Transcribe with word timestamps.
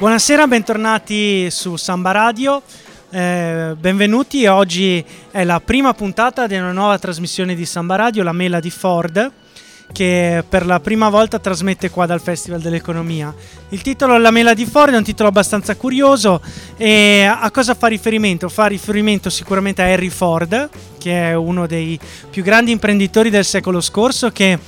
Buonasera, 0.00 0.46
bentornati 0.46 1.50
su 1.50 1.76
Samba 1.76 2.12
Radio. 2.12 2.62
Eh, 3.10 3.76
benvenuti, 3.78 4.46
oggi 4.46 5.04
è 5.30 5.44
la 5.44 5.60
prima 5.60 5.92
puntata 5.92 6.46
di 6.46 6.56
una 6.56 6.72
nuova 6.72 6.98
trasmissione 6.98 7.54
di 7.54 7.66
Samba 7.66 7.96
Radio, 7.96 8.22
la 8.22 8.32
Mela 8.32 8.60
di 8.60 8.70
Ford, 8.70 9.30
che 9.92 10.42
per 10.48 10.64
la 10.64 10.80
prima 10.80 11.10
volta 11.10 11.38
trasmette 11.38 11.90
qua 11.90 12.06
dal 12.06 12.22
Festival 12.22 12.62
dell'Economia. 12.62 13.34
Il 13.68 13.82
titolo 13.82 14.16
La 14.16 14.30
Mela 14.30 14.54
di 14.54 14.64
Ford 14.64 14.94
è 14.94 14.96
un 14.96 15.04
titolo 15.04 15.28
abbastanza 15.28 15.76
curioso 15.76 16.40
e 16.78 17.24
a 17.30 17.50
cosa 17.50 17.74
fa 17.74 17.88
riferimento? 17.88 18.48
Fa 18.48 18.68
riferimento 18.68 19.28
sicuramente 19.28 19.82
a 19.82 19.84
Harry 19.84 20.08
Ford, 20.08 20.70
che 20.96 21.28
è 21.28 21.34
uno 21.34 21.66
dei 21.66 22.00
più 22.30 22.42
grandi 22.42 22.70
imprenditori 22.70 23.28
del 23.28 23.44
secolo 23.44 23.82
scorso 23.82 24.30
che 24.30 24.58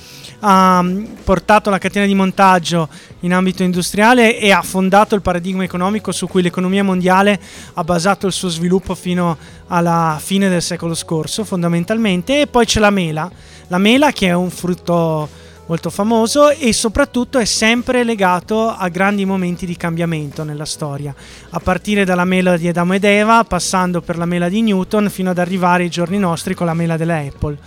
ha 0.45 0.81
mm, 0.81 1.05
portato 1.23 1.69
la 1.69 1.77
catena 1.77 2.05
di 2.05 2.13
montaggio 2.13 2.89
in 3.21 3.33
ambito 3.33 3.63
industriale 3.63 4.37
e 4.37 4.51
ha 4.51 4.61
fondato 4.61 5.15
il 5.15 5.21
paradigma 5.21 5.63
economico 5.63 6.11
su 6.11 6.27
cui 6.27 6.41
l'economia 6.41 6.83
mondiale 6.83 7.39
ha 7.73 7.83
basato 7.83 8.27
il 8.27 8.33
suo 8.33 8.49
sviluppo 8.49 8.93
fino 8.93 9.37
alla 9.67 10.19
fine 10.21 10.49
del 10.49 10.61
secolo 10.61 10.93
scorso 10.95 11.45
fondamentalmente. 11.45 12.41
E 12.41 12.47
poi 12.47 12.65
c'è 12.65 12.81
la 12.81 12.89
mela. 12.89 13.31
La 13.67 13.77
mela 13.77 14.11
che 14.11 14.27
è 14.27 14.33
un 14.33 14.49
frutto 14.49 15.29
molto 15.65 15.89
famoso 15.89 16.49
e 16.49 16.73
soprattutto 16.73 17.37
è 17.37 17.45
sempre 17.45 18.03
legato 18.03 18.69
a 18.69 18.87
grandi 18.89 19.25
momenti 19.25 19.65
di 19.65 19.77
cambiamento 19.77 20.43
nella 20.43 20.65
storia, 20.65 21.13
a 21.49 21.59
partire 21.59 22.05
dalla 22.05 22.25
mela 22.25 22.57
di 22.57 22.67
Adamo 22.67 22.93
ed 22.93 23.03
Eva, 23.03 23.43
passando 23.43 24.01
per 24.01 24.17
la 24.17 24.25
mela 24.25 24.49
di 24.49 24.61
Newton 24.61 25.09
fino 25.09 25.29
ad 25.29 25.37
arrivare 25.37 25.83
ai 25.83 25.89
giorni 25.89 26.17
nostri 26.17 26.53
con 26.53 26.65
la 26.65 26.73
mela 26.73 26.97
della 26.97 27.17
Apple. 27.17 27.57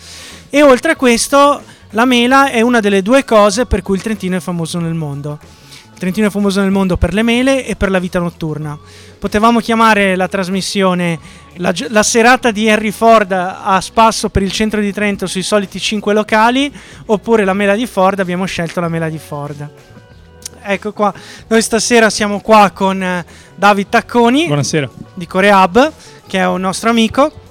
E 0.50 0.62
oltre 0.62 0.92
a 0.92 0.96
questo 0.96 1.60
la 1.91 2.05
mela 2.05 2.50
è 2.50 2.60
una 2.60 2.80
delle 2.80 3.02
due 3.02 3.24
cose 3.24 3.66
per 3.66 3.82
cui 3.82 3.97
il 3.97 4.02
Trentino 4.02 4.36
è 4.36 4.41
famoso 4.41 4.78
nel 4.78 4.94
mondo. 4.94 5.38
Trentino 5.98 6.27
è 6.27 6.30
famoso 6.30 6.60
nel 6.60 6.70
mondo 6.70 6.96
per 6.96 7.14
le 7.14 7.23
mele 7.23 7.66
e 7.66 7.74
per 7.74 7.91
la 7.91 7.98
vita 7.98 8.18
notturna. 8.18 8.78
Potevamo 9.18 9.60
chiamare 9.60 10.14
la 10.14 10.28
trasmissione 10.28 11.19
la, 11.56 11.72
la, 11.89 12.02
serata 12.02 12.50
di 12.50 12.66
Henry 12.66 12.91
Ford 12.91 13.33
a 13.33 13.80
spasso 13.80 14.28
per 14.28 14.42
il 14.42 14.52
centro 14.52 14.80
di 14.80 14.92
Trento 14.92 15.27
sui 15.27 15.42
soliti 15.42 15.80
5 15.80 16.12
locali 16.12 16.72
oppure 17.06 17.44
la 17.44 17.55
mela 17.55 17.74
di 17.74 17.86
Ford, 17.86 18.20
abbiamo 18.20 18.44
scelto 18.44 18.80
la 18.80 18.89
mela 18.89 19.08
di 19.08 19.19
Ford. 19.19 19.70
Ecco 20.62 20.92
qua, 20.92 21.14
noi 21.47 21.62
stasera 21.62 22.11
siamo 22.11 22.41
qua 22.41 22.70
con 22.74 23.02
eh, 23.02 23.24
David 23.55 23.89
Tacconi 23.89 24.47
Buonasera. 24.47 24.91
di 25.14 25.27
Coreab, 25.27 25.92
che 26.27 26.39
è 26.41 26.47
un 26.47 26.61
nostro 26.61 26.91
amico 26.91 27.44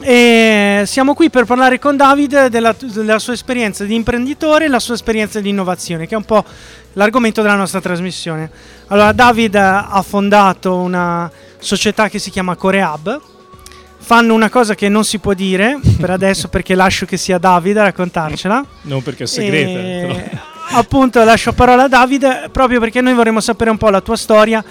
e 0.00 0.84
siamo 0.86 1.12
qui 1.12 1.28
per 1.28 1.44
parlare 1.44 1.80
con 1.80 1.96
David 1.96 2.46
della, 2.46 2.74
della, 2.80 3.18
sua 3.18 3.32
esperienza 3.32 3.82
di 3.82 3.96
imprenditore 3.96 4.66
e 4.66 4.68
la 4.68 4.78
sua 4.78 4.94
esperienza 4.94 5.40
di 5.40 5.48
innovazione, 5.48 6.06
che 6.06 6.14
è 6.14 6.16
un 6.16 6.24
po' 6.24 6.44
l'argomento 6.94 7.42
della 7.42 7.54
nostra 7.54 7.80
trasmissione. 7.80 8.50
Allora, 8.88 9.12
David 9.12 9.54
ha 9.54 10.02
fondato 10.06 10.76
una 10.76 11.30
società 11.58 12.08
che 12.08 12.18
si 12.18 12.30
chiama 12.30 12.56
Coreab. 12.56 13.20
Fanno 14.00 14.32
una 14.32 14.48
cosa 14.48 14.74
che 14.74 14.88
non 14.88 15.04
si 15.04 15.18
può 15.18 15.34
dire 15.34 15.78
per 15.98 16.10
adesso 16.10 16.48
perché 16.50 16.74
lascio 16.74 17.04
che 17.04 17.16
sia 17.16 17.38
David 17.38 17.76
a 17.76 17.82
raccontarcela. 17.84 18.64
Non 18.82 19.02
perché 19.02 19.24
è 19.24 19.26
segreta. 19.26 19.78
E... 19.78 20.30
Appunto, 20.70 21.22
lascio 21.24 21.52
parola 21.52 21.84
a 21.84 21.88
David 21.88 22.50
proprio 22.50 22.80
perché 22.80 23.00
noi 23.00 23.14
vorremmo 23.14 23.40
sapere 23.40 23.70
un 23.70 23.76
po' 23.78 23.90
la 23.90 24.00
tua 24.00 24.16
storia. 24.16 24.64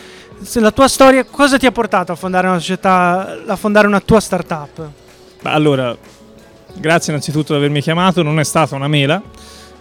La 0.53 0.71
tua 0.71 0.87
storia, 0.87 1.23
cosa 1.23 1.57
ti 1.57 1.65
ha 1.65 1.71
portato 1.71 2.11
a 2.11 2.15
fondare 2.15 2.47
una 2.47 2.59
società, 2.59 3.37
a 3.47 3.55
fondare 3.55 3.87
una 3.87 3.99
tua 3.99 4.19
startup? 4.19 4.87
Allora, 5.43 5.95
grazie 6.73 7.11
innanzitutto 7.11 7.53
di 7.53 7.59
avermi 7.59 7.81
chiamato, 7.81 8.21
non 8.21 8.39
è 8.39 8.43
stata 8.43 8.75
una 8.75 8.87
mela, 8.87 9.21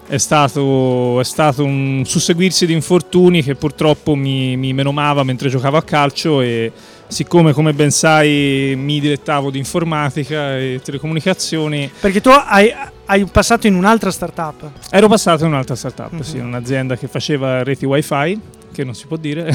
è 0.08 0.18
stato, 0.18 1.20
è 1.20 1.24
stato 1.24 1.64
un 1.64 2.02
susseguirsi 2.04 2.66
di 2.66 2.72
infortuni 2.72 3.42
che 3.42 3.54
purtroppo 3.54 4.14
mi, 4.14 4.56
mi, 4.56 4.72
menomava 4.72 5.22
mentre 5.24 5.48
giocavo 5.48 5.76
a 5.76 5.82
calcio 5.82 6.40
e 6.40 6.72
siccome 7.08 7.52
come 7.52 7.72
ben 7.72 7.90
sai 7.90 8.74
mi 8.76 9.00
dilettavo 9.00 9.50
di 9.50 9.58
informatica 9.58 10.58
e 10.58 10.80
telecomunicazioni... 10.82 11.90
Perché 12.00 12.20
tu 12.20 12.30
hai, 12.30 12.72
hai 13.06 13.24
passato 13.26 13.66
in 13.66 13.74
un'altra 13.74 14.10
startup? 14.10 14.70
Ero 14.90 15.08
passato 15.08 15.44
in 15.44 15.50
un'altra 15.50 15.74
startup, 15.74 16.12
mm-hmm. 16.12 16.22
sì, 16.22 16.38
un'azienda 16.38 16.96
che 16.96 17.08
faceva 17.08 17.62
reti 17.62 17.84
wifi 17.84 18.40
che 18.72 18.84
non 18.84 18.94
si 18.94 19.06
può 19.06 19.16
dire. 19.16 19.50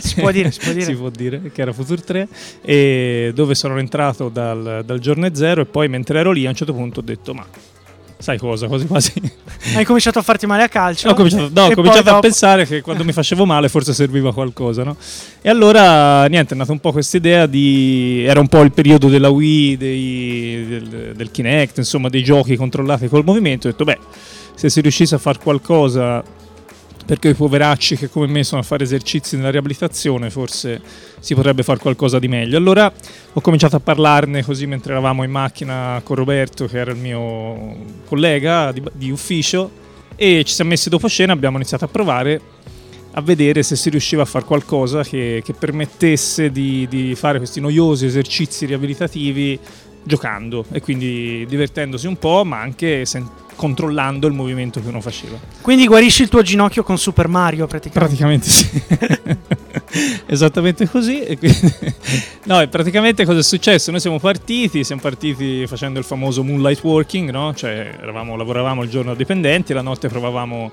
si 0.00 0.14
può 0.14 0.30
dire, 0.30 0.50
si 0.50 0.60
può 0.60 0.72
dire. 0.72 0.84
si 0.84 0.94
può 0.94 1.10
dire, 1.10 1.50
che 1.52 1.60
era 1.60 1.72
Future 1.72 2.00
3, 2.00 2.28
e 2.62 3.30
dove 3.34 3.54
sono 3.54 3.78
entrato 3.78 4.30
dal, 4.30 4.82
dal 4.86 4.98
giorno 5.00 5.28
zero 5.34 5.60
e 5.60 5.66
poi 5.66 5.88
mentre 5.88 6.20
ero 6.20 6.32
lì 6.32 6.46
a 6.46 6.48
un 6.48 6.54
certo 6.54 6.72
punto 6.72 7.00
ho 7.00 7.02
detto 7.02 7.34
ma 7.34 7.46
sai 8.18 8.38
cosa, 8.38 8.66
quasi 8.66 8.86
quasi. 8.86 9.12
Hai 9.74 9.84
cominciato 9.84 10.18
a 10.18 10.22
farti 10.22 10.46
male 10.46 10.62
a 10.62 10.68
calcio? 10.68 11.08
Ho 11.08 11.14
cominciato, 11.14 11.50
no, 11.52 11.66
ho 11.66 11.74
cominciato 11.74 12.08
a 12.08 12.12
dopo... 12.12 12.20
pensare 12.20 12.66
che 12.66 12.80
quando 12.80 13.04
mi 13.04 13.12
facevo 13.12 13.44
male 13.44 13.68
forse 13.68 13.92
serviva 13.92 14.32
qualcosa, 14.32 14.84
no? 14.84 14.96
E 15.42 15.48
allora, 15.48 16.26
niente, 16.26 16.54
è 16.54 16.56
nata 16.56 16.72
un 16.72 16.78
po' 16.78 16.92
questa 16.92 17.16
idea 17.16 17.46
di... 17.46 18.24
Era 18.26 18.40
un 18.40 18.48
po' 18.48 18.62
il 18.62 18.72
periodo 18.72 19.08
della 19.08 19.28
Wii, 19.28 19.76
dei, 19.76 20.66
del, 20.66 21.12
del 21.16 21.30
Kinect, 21.30 21.78
insomma, 21.78 22.08
dei 22.08 22.22
giochi 22.22 22.56
controllati 22.56 23.08
col 23.08 23.24
movimento. 23.24 23.68
Ho 23.68 23.70
detto, 23.70 23.84
beh, 23.84 23.98
se 24.54 24.70
si 24.70 24.80
riuscisse 24.80 25.14
a 25.14 25.18
fare 25.18 25.38
qualcosa 25.42 26.22
perché 27.06 27.28
i 27.28 27.34
poveracci 27.34 27.96
che 27.96 28.10
come 28.10 28.26
me 28.26 28.42
sono 28.42 28.60
a 28.60 28.64
fare 28.64 28.82
esercizi 28.82 29.36
nella 29.36 29.50
riabilitazione 29.50 30.28
forse 30.28 30.80
si 31.20 31.34
potrebbe 31.34 31.62
fare 31.62 31.78
qualcosa 31.78 32.18
di 32.18 32.28
meglio. 32.28 32.58
Allora 32.58 32.92
ho 33.32 33.40
cominciato 33.40 33.76
a 33.76 33.80
parlarne 33.80 34.42
così 34.42 34.66
mentre 34.66 34.92
eravamo 34.92 35.22
in 35.22 35.30
macchina 35.30 36.00
con 36.04 36.16
Roberto, 36.16 36.66
che 36.66 36.78
era 36.78 36.90
il 36.90 36.98
mio 36.98 37.76
collega 38.06 38.72
di, 38.72 38.82
di 38.92 39.10
ufficio, 39.10 39.70
e 40.16 40.42
ci 40.44 40.54
siamo 40.54 40.70
messi 40.70 40.88
dopo 40.88 41.08
cena, 41.08 41.32
abbiamo 41.32 41.56
iniziato 41.56 41.84
a 41.84 41.88
provare 41.88 42.40
a 43.12 43.20
vedere 43.22 43.62
se 43.62 43.76
si 43.76 43.88
riusciva 43.88 44.22
a 44.22 44.26
fare 44.26 44.44
qualcosa 44.44 45.02
che, 45.02 45.40
che 45.42 45.54
permettesse 45.54 46.50
di, 46.50 46.86
di 46.88 47.14
fare 47.14 47.38
questi 47.38 47.60
noiosi 47.60 48.04
esercizi 48.04 48.66
riabilitativi 48.66 49.58
giocando 50.02 50.64
e 50.70 50.80
quindi 50.80 51.46
divertendosi 51.48 52.06
un 52.06 52.18
po', 52.18 52.44
ma 52.44 52.60
anche 52.60 53.06
sen- 53.06 53.28
controllando 53.56 54.26
il 54.26 54.34
movimento 54.34 54.80
che 54.80 54.88
uno 54.88 55.00
faceva. 55.00 55.38
Quindi 55.60 55.86
guarisci 55.86 56.22
il 56.22 56.28
tuo 56.28 56.42
ginocchio 56.42 56.84
con 56.84 56.98
Super 56.98 57.26
Mario 57.26 57.66
praticamente? 57.66 57.98
Praticamente 57.98 58.48
sì. 58.48 59.44
Esattamente 60.26 60.88
così. 60.88 61.22
E 61.22 61.38
quindi... 61.38 61.74
no, 62.44 62.60
e 62.60 62.68
praticamente 62.68 63.24
cosa 63.24 63.40
è 63.40 63.42
successo? 63.42 63.90
Noi 63.90 64.00
siamo 64.00 64.18
partiti, 64.18 64.84
siamo 64.84 65.00
partiti 65.00 65.66
facendo 65.66 65.98
il 65.98 66.04
famoso 66.04 66.44
moonlight 66.44 66.82
working, 66.84 67.30
no? 67.30 67.54
Cioè 67.54 67.96
eravamo, 68.00 68.36
lavoravamo 68.36 68.82
il 68.82 68.90
giorno 68.90 69.14
dipendenti, 69.14 69.72
la 69.72 69.82
notte 69.82 70.08
provavamo 70.08 70.70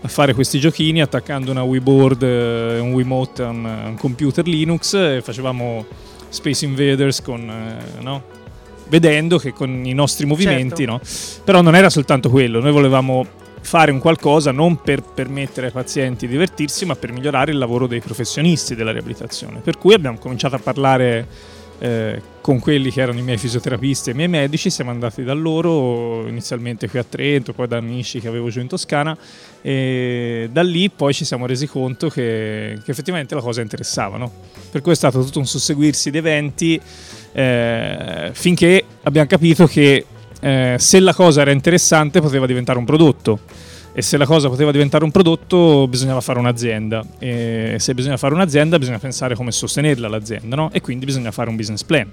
a 0.00 0.08
fare 0.08 0.34
questi 0.34 0.60
giochini 0.60 1.00
attaccando 1.00 1.50
una 1.50 1.62
Wii 1.62 1.80
board 1.80 2.22
e 2.22 2.78
un 2.78 2.92
Wiimote 2.92 3.42
a 3.42 3.48
un, 3.48 3.64
un 3.64 3.96
computer 3.96 4.46
Linux 4.46 4.92
e 4.92 5.20
facevamo 5.22 5.86
Space 6.28 6.64
Invaders 6.64 7.22
con... 7.22 7.48
Eh, 7.48 8.02
no? 8.02 8.42
Vedendo 8.88 9.38
che 9.38 9.52
con 9.52 9.84
i 9.84 9.92
nostri 9.92 10.26
movimenti, 10.26 10.84
certo. 10.84 10.92
no? 10.92 11.00
Però 11.44 11.60
non 11.60 11.74
era 11.74 11.90
soltanto 11.90 12.30
quello, 12.30 12.60
noi 12.60 12.72
volevamo 12.72 13.26
fare 13.60 13.90
un 13.90 13.98
qualcosa 13.98 14.52
non 14.52 14.82
per 14.82 15.02
permettere 15.02 15.68
ai 15.68 15.72
pazienti 15.72 16.26
di 16.26 16.32
divertirsi, 16.32 16.84
ma 16.84 16.94
per 16.94 17.12
migliorare 17.12 17.50
il 17.50 17.58
lavoro 17.58 17.86
dei 17.86 18.00
professionisti 18.00 18.74
della 18.74 18.92
riabilitazione. 18.92 19.60
Per 19.60 19.78
cui 19.78 19.94
abbiamo 19.94 20.18
cominciato 20.18 20.56
a 20.56 20.58
parlare 20.58 21.26
eh, 21.78 22.20
con 22.40 22.58
quelli 22.58 22.90
che 22.90 23.00
erano 23.00 23.18
i 23.18 23.22
miei 23.22 23.38
fisioterapisti 23.38 24.10
e 24.10 24.12
i 24.12 24.16
miei 24.16 24.28
medici, 24.28 24.70
siamo 24.70 24.90
andati 24.90 25.24
da 25.24 25.32
loro 25.32 26.26
inizialmente 26.28 26.88
qui 26.88 26.98
a 26.98 27.04
Trento, 27.04 27.52
poi 27.52 27.66
da 27.66 27.78
amici 27.78 28.20
che 28.20 28.28
avevo 28.28 28.50
giù 28.50 28.60
in 28.60 28.68
Toscana 28.68 29.16
e 29.62 30.48
da 30.52 30.62
lì 30.62 30.90
poi 30.90 31.14
ci 31.14 31.24
siamo 31.24 31.46
resi 31.46 31.66
conto 31.66 32.08
che, 32.08 32.78
che 32.84 32.90
effettivamente 32.90 33.34
la 33.34 33.40
cosa 33.40 33.62
interessava. 33.62 34.16
No? 34.16 34.30
Per 34.70 34.82
cui 34.82 34.92
è 34.92 34.96
stato 34.96 35.24
tutto 35.24 35.38
un 35.38 35.46
susseguirsi 35.46 36.10
di 36.10 36.18
eventi 36.18 36.80
eh, 37.32 38.30
finché 38.32 38.84
abbiamo 39.02 39.26
capito 39.26 39.66
che 39.66 40.04
eh, 40.40 40.76
se 40.78 41.00
la 41.00 41.14
cosa 41.14 41.40
era 41.40 41.50
interessante 41.50 42.20
poteva 42.20 42.46
diventare 42.46 42.78
un 42.78 42.84
prodotto 42.84 43.40
e 43.94 44.02
se 44.02 44.16
la 44.16 44.26
cosa 44.26 44.48
poteva 44.48 44.72
diventare 44.72 45.04
un 45.04 45.12
prodotto 45.12 45.86
bisognava 45.88 46.20
fare 46.20 46.40
un'azienda 46.40 47.04
e 47.18 47.76
se 47.78 47.94
bisogna 47.94 48.16
fare 48.16 48.34
un'azienda 48.34 48.78
bisogna 48.78 48.98
pensare 48.98 49.36
come 49.36 49.52
sostenerla 49.52 50.08
l'azienda 50.08 50.56
no? 50.56 50.70
e 50.72 50.80
quindi 50.80 51.04
bisogna 51.04 51.30
fare 51.30 51.48
un 51.48 51.56
business 51.56 51.84
plan 51.84 52.10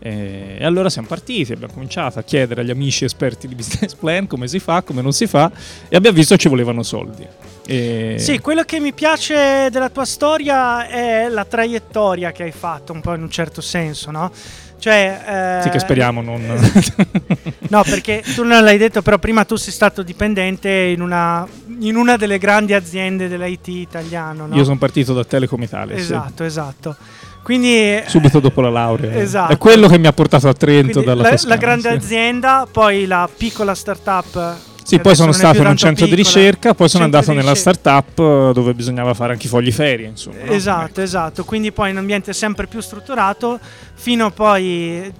e 0.00 0.64
allora 0.64 0.88
siamo 0.90 1.08
partiti, 1.08 1.52
abbiamo 1.52 1.72
cominciato 1.72 2.20
a 2.20 2.22
chiedere 2.22 2.60
agli 2.60 2.70
amici 2.70 3.04
esperti 3.04 3.48
di 3.48 3.54
business 3.56 3.94
plan 3.94 4.28
come 4.28 4.46
si 4.46 4.60
fa, 4.60 4.82
come 4.82 5.02
non 5.02 5.12
si 5.12 5.26
fa 5.26 5.50
e 5.88 5.96
abbiamo 5.96 6.16
visto 6.16 6.36
che 6.36 6.40
ci 6.40 6.48
volevano 6.48 6.84
soldi. 6.84 7.26
E... 7.66 8.14
Sì, 8.18 8.38
quello 8.38 8.62
che 8.62 8.78
mi 8.78 8.92
piace 8.92 9.68
della 9.70 9.90
tua 9.90 10.04
storia 10.04 10.86
è 10.86 11.28
la 11.28 11.44
traiettoria 11.44 12.30
che 12.30 12.44
hai 12.44 12.52
fatto, 12.52 12.92
un 12.92 13.00
po' 13.00 13.12
in 13.14 13.22
un 13.22 13.30
certo 13.30 13.60
senso, 13.60 14.10
no? 14.12 14.30
Cioè, 14.78 15.58
eh... 15.58 15.62
Sì, 15.62 15.70
che 15.70 15.78
speriamo 15.80 16.22
non... 16.22 16.40
no, 17.68 17.82
perché 17.82 18.22
tu 18.34 18.44
non 18.44 18.62
l'hai 18.62 18.78
detto, 18.78 19.02
però 19.02 19.18
prima 19.18 19.44
tu 19.44 19.56
sei 19.56 19.72
stato 19.72 20.02
dipendente 20.02 20.70
in 20.70 21.02
una, 21.02 21.46
in 21.80 21.96
una 21.96 22.16
delle 22.16 22.38
grandi 22.38 22.74
aziende 22.74 23.28
dell'IT 23.28 23.68
italiano, 23.68 24.46
no? 24.46 24.56
Io 24.56 24.64
sono 24.64 24.78
partito 24.78 25.12
da 25.14 25.24
Telecom 25.24 25.62
Italia. 25.62 25.96
Esatto, 25.96 26.42
sì. 26.42 26.44
esatto. 26.44 26.96
Quindi, 27.42 28.02
Subito 28.06 28.40
dopo 28.40 28.60
la 28.60 28.70
laurea. 28.70 29.14
Esatto. 29.14 29.52
È 29.52 29.58
quello 29.58 29.88
che 29.88 29.98
mi 29.98 30.06
ha 30.06 30.12
portato 30.12 30.48
a 30.48 30.52
Trento 30.52 31.00
dalla 31.00 31.22
la, 31.22 31.30
Toscana, 31.30 31.54
la 31.54 31.60
grande 31.60 31.88
sì. 31.88 31.96
azienda, 31.96 32.68
poi 32.70 33.06
la 33.06 33.28
piccola 33.34 33.74
startup 33.74 34.56
Sì, 34.88 34.98
poi 35.00 35.14
sono 35.14 35.32
stato 35.32 35.60
in 35.60 35.66
un 35.66 35.76
centro 35.76 36.06
piccola, 36.06 36.22
di 36.22 36.28
ricerca, 36.28 36.72
poi 36.72 36.88
sono 36.88 37.04
andato 37.04 37.34
nella 37.34 37.54
startup 37.54 38.18
eh, 38.18 38.50
dove 38.54 38.72
bisognava 38.72 39.12
fare 39.12 39.32
anche 39.32 39.44
i 39.44 39.48
fogli 39.50 39.70
ferie, 39.70 40.06
insomma. 40.06 40.44
No? 40.44 40.52
Esatto, 40.52 40.86
ecco. 40.86 41.00
esatto. 41.02 41.44
Quindi 41.44 41.72
poi 41.72 41.90
in 41.90 41.96
un 41.96 42.00
ambiente 42.00 42.32
sempre 42.32 42.66
più 42.66 42.80
strutturato, 42.80 43.60
fino 43.94 44.30
poi 44.30 45.12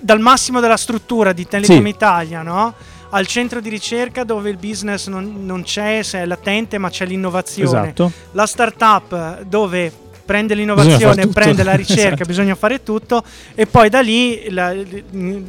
dal 0.00 0.20
massimo 0.20 0.60
della 0.60 0.76
struttura 0.76 1.32
di 1.32 1.46
Telecom 1.46 1.82
sì. 1.84 1.88
Italia, 1.88 2.42
no? 2.42 2.74
al 3.10 3.26
centro 3.26 3.60
di 3.60 3.70
ricerca 3.70 4.24
dove 4.24 4.50
il 4.50 4.56
business 4.56 5.06
non, 5.06 5.46
non 5.46 5.62
c'è, 5.62 6.02
se 6.02 6.18
è 6.18 6.26
latente, 6.26 6.76
ma 6.76 6.90
c'è 6.90 7.06
l'innovazione. 7.06 7.86
Esatto. 7.86 8.12
La 8.32 8.44
startup 8.44 9.42
dove 9.42 9.90
prende 10.26 10.54
l'innovazione, 10.54 11.28
prende 11.28 11.62
la 11.62 11.74
ricerca, 11.76 12.02
esatto. 12.02 12.24
bisogna 12.24 12.54
fare 12.56 12.82
tutto 12.82 13.22
e 13.54 13.66
poi 13.66 13.88
da 13.88 14.00
lì 14.00 14.50
la, 14.50 14.74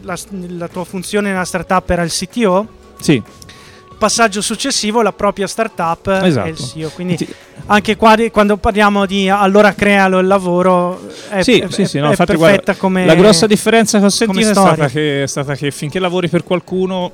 la, 0.02 0.18
la, 0.30 0.68
tua 0.70 0.86
funzione 0.86 1.32
nella 1.32 1.44
startup 1.44 1.90
era 1.90 2.04
il 2.04 2.12
CTO. 2.12 2.86
Sì. 3.00 3.22
Passaggio 3.98 4.42
successivo, 4.42 5.02
la 5.02 5.12
propria 5.12 5.48
startup 5.48 6.20
esatto. 6.24 6.48
e 6.48 6.52
il 6.52 6.58
CEO. 6.58 6.90
Quindi 6.90 7.18
anche 7.66 7.96
qua 7.96 8.16
quando 8.32 8.58
parliamo 8.58 9.06
di 9.08 9.28
allora 9.28 9.74
crealo 9.74 10.20
il 10.20 10.28
lavoro 10.28 11.02
è, 11.30 11.42
sì, 11.42 11.60
è, 11.60 11.68
sì, 11.70 11.86
sì, 11.86 11.98
è, 11.98 12.02
no, 12.02 12.10
infatti, 12.10 12.36
guarda, 12.36 12.76
come 12.76 13.06
la 13.06 13.16
grossa 13.16 13.48
differenza 13.48 13.98
che 13.98 14.06
ho 14.06 14.10
sentito 14.10 14.50
è 14.50 14.54
stata 14.54 14.88
che, 14.88 15.24
è 15.24 15.28
stata 15.28 15.56
che 15.56 15.72
finché 15.72 15.98
lavori 15.98 16.30
per 16.30 16.44
qualcuno 16.44 17.12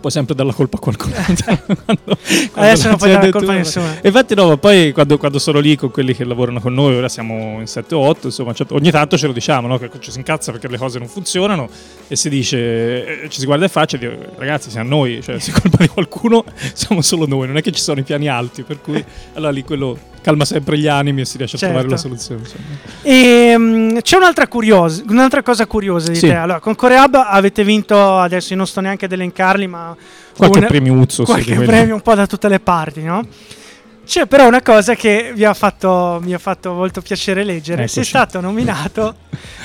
puoi 0.00 0.12
sempre 0.12 0.34
dare 0.36 0.48
la 0.48 0.54
colpa 0.54 0.76
a 0.76 0.80
qualcuno. 0.80 1.14
quando, 1.14 2.18
Adesso 2.54 2.88
non 2.88 2.96
puoi 2.96 3.10
dare 3.10 3.26
la 3.26 3.32
colpa 3.32 3.52
a 3.52 3.56
nessuno. 3.56 3.86
Infatti, 4.02 4.34
no, 4.34 4.56
poi 4.56 4.92
quando, 4.92 5.18
quando, 5.18 5.38
sono 5.38 5.58
lì 5.58 5.76
con 5.76 5.90
quelli 5.90 6.14
che 6.14 6.24
lavorano 6.24 6.60
con 6.60 6.74
noi, 6.74 6.96
ora 6.96 7.08
siamo 7.08 7.58
in 7.58 7.64
7-8, 7.64 8.16
insomma, 8.24 8.52
cioè, 8.52 8.66
ogni 8.70 8.90
tanto 8.90 9.16
ce 9.16 9.26
lo 9.26 9.32
diciamo, 9.32 9.66
no? 9.66 9.78
che 9.78 9.90
ci 9.98 10.10
si 10.10 10.18
incazza 10.18 10.52
perché 10.52 10.68
le 10.68 10.78
cose 10.78 10.98
non 10.98 11.08
funzionano 11.08 11.68
e 12.06 12.16
si 12.16 12.28
dice, 12.28 13.22
eh, 13.22 13.28
ci 13.28 13.40
si 13.40 13.46
guarda 13.46 13.64
in 13.64 13.70
faccia 13.70 13.96
e 13.96 13.98
dice, 13.98 14.18
ragazzi, 14.36 14.70
siamo 14.70 14.88
noi, 14.88 15.22
cioè 15.22 15.38
se 15.38 15.52
colpa 15.52 15.78
di 15.78 15.88
qualcuno, 15.88 16.44
siamo 16.72 17.02
solo 17.02 17.26
noi, 17.26 17.46
non 17.46 17.56
è 17.56 17.62
che 17.62 17.72
ci 17.72 17.80
sono 17.80 18.00
i 18.00 18.02
piani 18.04 18.28
alti, 18.28 18.62
per 18.62 18.80
cui 18.80 19.02
allora 19.34 19.52
lì 19.52 19.64
quello 19.64 19.98
calma 20.20 20.44
sempre 20.44 20.78
gli 20.78 20.86
animi 20.86 21.22
e 21.22 21.24
si 21.24 21.38
riesce 21.38 21.56
certo. 21.56 21.76
a 21.76 21.80
trovare 21.80 21.94
la 21.94 22.00
certo. 22.00 22.24
soluzione. 22.24 22.66
E, 23.02 23.54
um, 23.54 24.00
c'è 24.00 24.16
un'altra, 24.16 24.46
curiosa, 24.46 25.02
un'altra, 25.08 25.42
cosa 25.42 25.66
curiosa 25.66 26.10
di 26.10 26.16
sì. 26.16 26.26
te. 26.26 26.34
Allora, 26.34 26.60
con 26.60 26.74
Coreab 26.74 27.14
avete 27.14 27.64
vinto, 27.64 28.18
adesso 28.18 28.50
io 28.50 28.58
non 28.58 28.66
sto 28.66 28.80
neanche 28.80 29.06
ad 29.06 29.12
elencarli, 29.12 29.66
ma 29.66 29.77
qualche 30.36 30.58
un, 30.58 30.66
premiuzzo, 30.66 31.24
qualche 31.24 31.54
premio 31.56 31.94
un 31.94 32.00
po' 32.00 32.14
da 32.14 32.26
tutte 32.26 32.48
le 32.48 32.60
parti, 32.60 33.02
no? 33.02 33.26
C'è 34.08 34.24
però 34.24 34.46
una 34.46 34.62
cosa 34.62 34.94
che 34.94 35.34
mi 35.36 35.42
ha 35.42 35.52
fatto, 35.52 36.18
mi 36.22 36.32
ha 36.32 36.38
fatto 36.38 36.72
molto 36.72 37.02
piacere 37.02 37.44
leggere. 37.44 37.82
Eccoci. 37.82 37.92
Sei 37.96 38.04
stato 38.04 38.40
nominato 38.40 39.16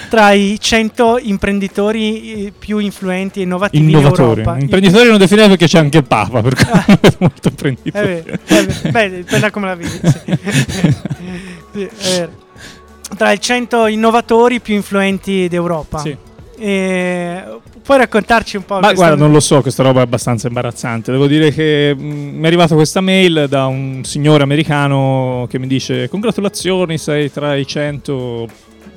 tra 0.10 0.34
i 0.34 0.58
100 0.60 1.20
imprenditori 1.22 2.48
eh, 2.48 2.54
più 2.58 2.80
influenti 2.80 3.40
e 3.40 3.44
innovativi 3.44 3.90
Innovatori. 3.90 4.34
in 4.34 4.40
Europa. 4.40 4.60
Imprenditori 4.60 5.08
non 5.08 5.18
definire 5.18 5.48
perché 5.48 5.68
c'è 5.68 5.80
anche 5.80 6.00
il 6.00 6.04
Papa, 6.04 6.42
per 6.42 6.56
ah. 6.70 6.84
è 7.00 7.14
molto 7.20 7.48
imprenditore. 7.48 8.24
È 8.24 8.50
vero, 8.52 8.70
è 8.82 8.92
vero. 8.92 9.24
Beh, 9.40 9.52
come 9.52 9.68
la 9.68 9.76
vedi. 9.76 10.02
Sì. 11.72 11.90
sì. 11.96 12.28
Tra 13.16 13.32
i 13.32 13.40
100 13.40 13.88
innovatori 13.88 14.60
più 14.60 14.74
influenti 14.74 15.48
d'Europa. 15.48 16.00
Sì. 16.00 16.18
E 16.58 17.44
puoi 17.82 17.98
raccontarci 17.98 18.58
un 18.58 18.66
po'? 18.66 18.80
Ma 18.80 18.94
guarda, 18.94 19.16
non 19.16 19.32
lo 19.32 19.40
so, 19.40 19.62
questa 19.62 19.84
roba 19.84 20.00
è 20.00 20.04
abbastanza 20.04 20.48
imbarazzante. 20.48 21.12
Devo 21.12 21.28
dire 21.28 21.52
che 21.52 21.94
mh, 21.96 22.04
mm, 22.04 22.36
mi 22.38 22.44
è 22.44 22.48
arrivata 22.48 22.76
questa 22.76 23.02
mail 23.02 23.48
da 23.50 23.66
un 23.66 24.02
signore 24.04 24.44
americano 24.44 25.48
che 25.50 25.60
mi 25.60 25.68
dice 25.68 26.10
congratulazioni, 26.10 26.98
sei 26.98 27.32
tra 27.32 27.56
i 27.56 27.66
100 27.66 28.48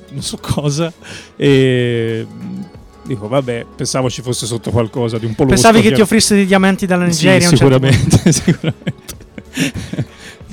non 0.09 0.21
so 0.21 0.37
cosa 0.39 0.91
e 1.35 2.25
mm, 2.25 2.61
dico 3.03 3.27
vabbè 3.27 3.65
pensavo 3.75 4.09
ci 4.09 4.21
fosse 4.21 4.45
sotto 4.45 4.71
qualcosa 4.71 5.17
di 5.17 5.25
un 5.25 5.35
po' 5.35 5.45
pensavi 5.45 5.81
che 5.81 5.91
ti 5.91 5.99
offrisse 5.99 6.35
dei 6.35 6.45
diamanti 6.45 6.85
dalla 6.85 7.05
Nigeria 7.05 7.47
sì, 7.47 7.57
sicuramente, 7.57 8.17
certo 8.17 8.31
sicuramente 8.31 9.15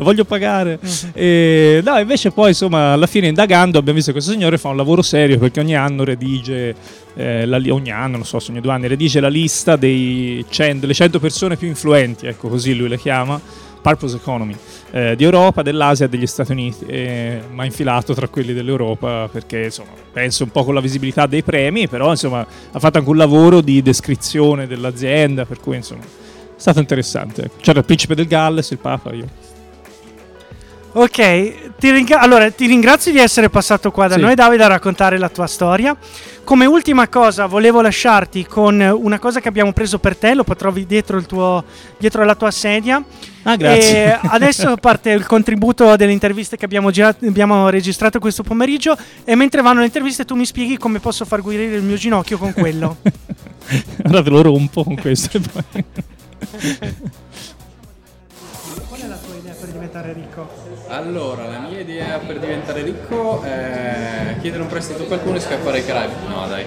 voglio 0.03 0.25
pagare. 0.25 0.79
E, 1.13 1.81
no, 1.85 1.99
invece 1.99 2.31
poi 2.31 2.49
insomma 2.49 2.93
alla 2.93 3.07
fine 3.07 3.29
indagando 3.29 3.79
abbiamo 3.79 3.97
visto 3.97 4.13
che 4.13 4.19
questo 4.19 4.33
signore 4.33 4.59
fa 4.59 4.69
un 4.69 4.77
lavoro 4.77 5.03
serio 5.03 5.39
perché 5.39 5.61
ogni 5.61 5.77
anno 5.77 6.05
redige, 6.05 6.75
eh, 7.15 7.47
la, 7.47 7.61
ogni 7.69 7.91
anno, 7.91 8.17
non 8.17 8.27
so, 8.27 8.39
ogni 8.49 8.61
due 8.61 8.73
anni, 8.73 8.89
redige 8.89 9.21
la 9.21 9.29
lista 9.29 9.77
dei 9.77 10.45
100, 10.49 10.81
delle 10.81 10.95
100 10.95 11.21
persone 11.21 11.57
più 11.57 11.69
influenti, 11.69 12.27
ecco 12.27 12.49
così 12.49 12.75
lui 12.75 12.89
le 12.89 12.99
chiama, 12.99 13.41
Purpose 13.85 14.17
Economy, 14.17 14.57
eh, 14.93 15.15
di 15.15 15.25
Europa, 15.25 15.61
dell'Asia 15.61 16.07
e 16.07 16.09
degli 16.09 16.27
Stati 16.27 16.53
Uniti, 16.53 16.87
eh, 16.87 17.43
ma 17.51 17.67
infilato 17.67 18.15
tra 18.15 18.29
quelli 18.29 18.55
dell'Europa 18.55 19.29
perché 19.31 19.65
insomma 19.65 19.91
penso 20.11 20.45
un 20.45 20.51
po' 20.51 20.65
con 20.65 20.73
la 20.73 20.81
visibilità 20.81 21.27
dei 21.27 21.43
premi, 21.43 21.87
però 21.87 22.09
insomma 22.11 22.41
ha 22.41 22.79
fatto 22.79 22.97
anche 22.97 23.11
un 23.11 23.19
lavoro 23.19 23.61
di 23.61 23.83
descrizione 23.83 24.67
dell'azienda, 24.67 25.45
per 25.45 25.61
cui 25.61 25.77
insomma 25.77 26.03
è 26.03 26.07
stato 26.57 26.81
interessante. 26.81 27.51
C'era 27.61 27.81
il 27.81 27.85
principe 27.85 28.15
del 28.15 28.27
Galles, 28.27 28.71
il 28.71 28.79
Papa, 28.79 29.13
io. 29.13 29.54
Ok, 30.97 31.75
ti, 31.77 31.91
ringra- 31.91 32.21
allora, 32.21 32.49
ti 32.53 32.67
ringrazio 32.67 33.11
di 33.11 33.19
essere 33.19 33.51
passato 33.51 33.91
qua 33.91 34.07
da 34.07 34.15
sì. 34.15 34.21
noi, 34.21 34.37
Davide, 34.37 34.63
a 34.63 34.69
raccontare 34.69 35.19
la 35.19 35.29
tua 35.29 35.49
storia. 35.49 35.97
Come 36.45 36.67
ultima 36.67 37.09
cosa, 37.09 37.47
volevo 37.47 37.81
lasciarti 37.81 38.47
con 38.47 38.79
una 38.79 39.19
cosa 39.19 39.41
che 39.41 39.49
abbiamo 39.49 39.73
preso 39.73 39.99
per 39.99 40.17
te, 40.17 40.35
lo 40.35 40.45
trovi 40.45 40.87
dietro, 40.87 41.21
tuo, 41.23 41.65
dietro 41.99 42.23
la 42.23 42.37
tua 42.37 42.53
sedia. 42.53 43.03
Ah, 43.43 43.57
grazie. 43.57 44.05
E 44.05 44.19
adesso 44.23 44.77
parte 44.79 45.11
il 45.11 45.27
contributo 45.27 45.97
delle 45.97 46.13
interviste 46.13 46.57
che 46.57 46.65
abbiamo, 46.65 46.93
girato, 46.93 47.27
abbiamo 47.27 47.69
registrato 47.71 48.21
questo 48.21 48.45
pomeriggio. 48.45 48.97
E 49.25 49.35
mentre 49.35 49.63
vanno 49.63 49.81
le 49.81 49.87
interviste, 49.87 50.25
tu 50.25 50.37
mi 50.37 50.47
spieghi 50.47 50.77
come 50.77 51.01
posso 51.01 51.25
far 51.25 51.41
guarire 51.41 51.75
il 51.75 51.83
mio 51.83 51.97
ginocchio 51.97 52.39
con 52.39 52.53
quello. 52.53 52.99
Ora 54.07 54.23
te 54.23 54.31
lo 54.31 54.43
rompo 54.43 54.85
con 54.85 54.95
questo. 54.95 55.39
diventare 55.39 55.85
ricco? 60.35 60.49
Allora, 60.89 61.47
la 61.47 61.61
mia 61.61 61.81
idea 61.81 62.19
per 62.19 62.39
diventare 62.39 62.83
ricco 62.83 63.43
è 63.43 64.37
chiedere 64.41 64.63
un 64.63 64.69
prestito 64.69 65.05
a 65.05 65.07
qualcuno 65.07 65.37
e 65.37 65.41
scappare 65.41 65.79
ai 65.79 65.87
Caraibi. 65.87 66.15
No, 66.27 66.47
dai. 66.49 66.65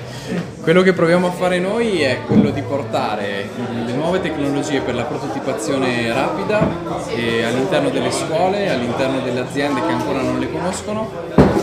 Quello 0.62 0.82
che 0.82 0.94
proviamo 0.94 1.28
a 1.28 1.32
fare 1.32 1.60
noi 1.60 2.02
è 2.02 2.20
quello 2.26 2.50
di 2.50 2.62
portare 2.62 3.50
le 3.86 3.94
nuove 3.94 4.22
tecnologie 4.22 4.80
per 4.82 4.96
la 4.96 5.04
prototipazione 5.04 6.12
rapida 6.14 6.60
all'interno 6.60 7.90
delle 7.90 8.12
scuole, 8.12 8.70
all'interno 8.70 9.20
delle 9.20 9.42
aziende 9.42 9.82
che 9.86 9.92
ancora 9.92 10.22
non 10.22 10.40
le 10.40 10.52
conoscono, 10.52 11.10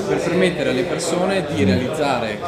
per 0.07 0.19
permettere 0.19 0.71
alle 0.71 0.83
persone 0.83 1.47
di 1.55 1.65
realizzare 1.65 2.39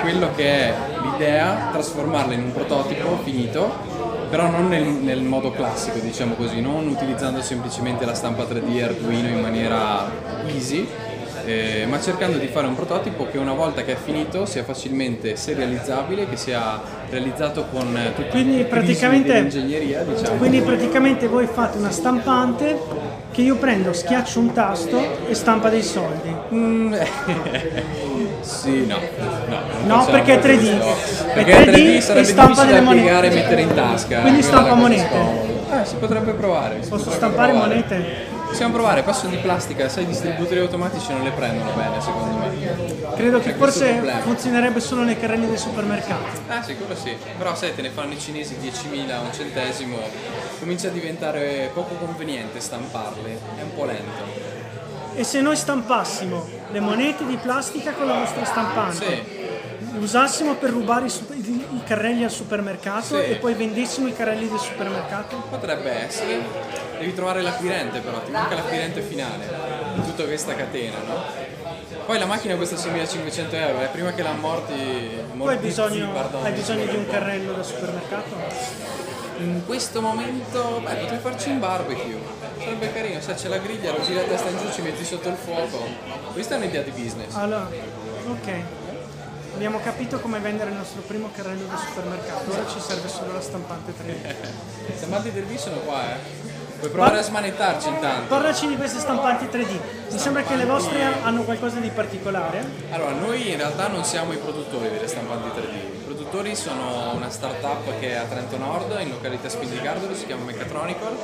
quello 0.00 0.30
che 0.34 0.44
è 0.44 0.74
l'idea, 1.02 1.68
trasformarla 1.72 2.34
in 2.34 2.42
un 2.42 2.52
prototipo 2.52 3.18
finito 3.22 3.97
però 4.28 4.50
non 4.50 4.68
nel, 4.68 4.84
nel, 4.84 5.22
modo 5.22 5.50
classico, 5.50 5.98
diciamo 5.98 6.34
così, 6.34 6.60
non 6.60 6.86
utilizzando 6.86 7.40
semplicemente 7.42 8.04
la 8.04 8.14
stampa 8.14 8.44
3D 8.44 8.82
Arduino 8.82 9.28
in 9.28 9.40
maniera 9.40 10.10
easy, 10.46 10.86
eh, 11.48 11.86
ma 11.86 11.98
cercando 11.98 12.36
di 12.36 12.46
fare 12.46 12.66
un 12.66 12.74
prototipo 12.74 13.26
che 13.30 13.38
una 13.38 13.54
volta 13.54 13.82
che 13.82 13.92
è 13.92 13.96
finito 13.96 14.44
sia 14.44 14.64
facilmente 14.64 15.34
serializzabile, 15.34 16.28
che 16.28 16.36
sia 16.36 16.78
realizzato 17.08 17.64
con 17.70 17.98
tutti 18.14 18.28
quindi 18.28 18.60
i 18.60 19.22
dell'ingegneria. 19.22 20.02
Diciamo. 20.02 20.36
Quindi 20.36 20.60
praticamente 20.60 21.26
voi 21.26 21.46
fate 21.46 21.78
una 21.78 21.90
stampante 21.90 22.78
che 23.30 23.40
io 23.40 23.56
prendo, 23.56 23.94
schiaccio 23.94 24.40
un 24.40 24.52
tasto 24.52 25.26
e 25.26 25.34
stampa 25.34 25.70
dei 25.70 25.82
soldi. 25.82 26.34
Mm, 26.52 26.94
sì, 28.40 28.86
no. 28.86 28.98
No, 29.86 29.96
no 29.96 30.04
perché 30.04 30.38
è 30.38 30.44
3D. 30.44 31.32
Perché 31.32 31.50
è 31.50 31.64
3D, 31.64 31.72
3D 31.72 31.98
sarebbe 32.00 32.26
stampa 32.26 32.64
delle 32.64 32.80
monete. 32.82 33.26
e 33.26 33.30
mettere 33.30 33.60
in 33.62 33.74
tasca. 33.74 34.20
Quindi 34.20 34.42
stampa 34.42 34.74
monete. 34.74 35.16
Eh, 35.70 35.84
si 35.84 35.94
potrebbe 35.96 36.32
provare. 36.32 36.82
Si 36.82 36.90
Posso 36.90 37.04
potrebbe 37.04 37.16
stampare 37.16 37.52
provare. 37.52 37.74
monete? 37.74 38.36
Possiamo 38.48 38.72
provare, 38.72 39.02
poi 39.02 39.14
sono 39.14 39.30
di 39.30 39.36
plastica, 39.36 39.88
sai 39.88 40.04
i 40.04 40.06
distributori 40.06 40.58
automatici 40.58 41.12
non 41.12 41.22
le 41.22 41.30
prendono 41.30 41.70
bene 41.72 42.00
secondo 42.00 42.38
me. 42.38 43.14
Credo 43.14 43.40
che 43.40 43.52
forse 43.52 44.00
funzionerebbe 44.22 44.80
solo 44.80 45.02
nei 45.02 45.18
carrelli 45.18 45.46
dei 45.46 45.58
supermercati. 45.58 46.38
Ah 46.48 46.62
sì, 46.62 46.76
quello 46.76 46.96
sì, 46.96 47.14
però 47.36 47.54
sai 47.54 47.74
te 47.74 47.82
ne 47.82 47.90
fanno 47.90 48.14
i 48.14 48.18
cinesi 48.18 48.56
10.000 48.60 49.10
a 49.12 49.20
un 49.20 49.32
centesimo, 49.32 49.98
comincia 50.58 50.88
a 50.88 50.90
diventare 50.90 51.70
poco 51.74 51.94
conveniente 51.94 52.58
stamparle, 52.60 53.38
è 53.58 53.62
un 53.62 53.74
po' 53.74 53.84
lento. 53.84 54.56
E 55.14 55.24
se 55.24 55.40
noi 55.40 55.56
stampassimo 55.56 56.48
le 56.70 56.80
monete 56.80 57.26
di 57.26 57.36
plastica 57.36 57.92
con 57.92 58.06
la 58.06 58.18
nostra 58.18 58.44
stampante? 58.44 59.04
Sì 59.04 59.38
usassimo 59.98 60.54
per 60.54 60.70
rubare 60.70 61.06
i, 61.06 61.12
i, 61.32 61.66
i 61.76 61.82
carrelli 61.84 62.24
al 62.24 62.30
supermercato 62.30 63.16
sì. 63.16 63.30
e 63.30 63.36
poi 63.36 63.54
vendessimo 63.54 64.06
i 64.08 64.14
carrelli 64.14 64.48
del 64.48 64.58
supermercato? 64.58 65.42
Potrebbe 65.50 65.90
essere. 65.90 66.67
Devi 66.98 67.14
trovare 67.14 67.42
l'acquirente 67.42 68.00
però, 68.00 68.20
ti 68.22 68.30
manca 68.30 68.54
l'acquirente 68.54 69.00
finale 69.02 69.48
di 69.94 70.02
tutta 70.02 70.24
questa 70.24 70.54
catena, 70.54 70.98
no? 71.06 71.24
Poi 72.06 72.18
la 72.18 72.26
macchina 72.26 72.56
costa 72.56 72.74
6.500 72.76 73.54
euro, 73.54 73.82
eh, 73.82 73.86
prima 73.86 74.12
che 74.12 74.22
l'ammorti... 74.22 75.20
Poi 75.36 75.48
hai 75.48 75.58
bisogno, 75.58 76.12
hai 76.42 76.52
bisogno 76.52 76.86
di 76.86 76.96
un 76.96 77.06
carrello 77.06 77.52
da 77.52 77.62
supermercato? 77.62 78.34
In 79.38 79.62
questo 79.66 80.00
momento, 80.00 80.80
beh, 80.82 80.94
potrei 80.94 81.18
farci 81.18 81.50
un 81.50 81.60
barbecue. 81.60 82.18
Sarebbe 82.58 82.92
carino, 82.92 83.20
se 83.20 83.34
c'è 83.34 83.48
la 83.48 83.58
griglia, 83.58 83.92
lo 83.92 84.02
giri 84.02 84.18
a 84.18 84.22
testa 84.22 84.48
in 84.48 84.58
giù, 84.58 84.72
ci 84.72 84.80
metti 84.82 85.04
sotto 85.04 85.28
il 85.28 85.36
fuoco. 85.36 85.86
Questa 86.32 86.54
è 86.54 86.58
un'idea 86.58 86.82
di 86.82 86.90
business. 86.90 87.34
Allora, 87.34 87.68
ok. 88.28 88.52
Abbiamo 89.54 89.80
capito 89.80 90.18
come 90.20 90.38
vendere 90.38 90.70
il 90.70 90.76
nostro 90.76 91.02
primo 91.02 91.30
carrello 91.34 91.66
del 91.68 91.78
supermercato, 91.78 92.50
ora 92.50 92.66
ci 92.68 92.80
serve 92.80 93.08
solo 93.08 93.32
la 93.32 93.40
stampante 93.40 93.92
3D. 93.92 94.92
I 94.92 94.96
stampanti 94.96 95.30
3D 95.30 95.56
sono 95.56 95.76
qua, 95.78 96.14
eh. 96.14 96.47
Puoi 96.78 96.90
provare 96.90 97.18
a 97.18 97.22
smanettarci 97.22 97.88
intanto. 97.88 98.28
Parlaci 98.28 98.68
di 98.68 98.76
queste 98.76 99.00
stampanti 99.00 99.46
3D. 99.46 100.12
Mi 100.12 100.18
sembra 100.18 100.42
che 100.42 100.54
le 100.54 100.64
vostre 100.64 101.02
hanno 101.22 101.42
qualcosa 101.42 101.80
di 101.80 101.88
particolare. 101.90 102.64
Allora, 102.90 103.10
noi 103.10 103.50
in 103.50 103.56
realtà 103.56 103.88
non 103.88 104.04
siamo 104.04 104.32
i 104.32 104.36
produttori 104.36 104.88
delle 104.88 105.08
stampanti 105.08 105.48
3D. 105.58 105.74
I 105.74 106.02
produttori 106.04 106.54
sono 106.54 107.14
una 107.14 107.30
startup 107.30 107.98
che 107.98 108.10
è 108.10 108.14
a 108.14 108.24
Trento 108.24 108.56
Nord, 108.58 108.96
in 109.00 109.10
località 109.10 109.48
Spindigardolo, 109.48 110.14
si 110.14 110.26
chiama 110.26 110.44
Mechatronical. 110.44 111.16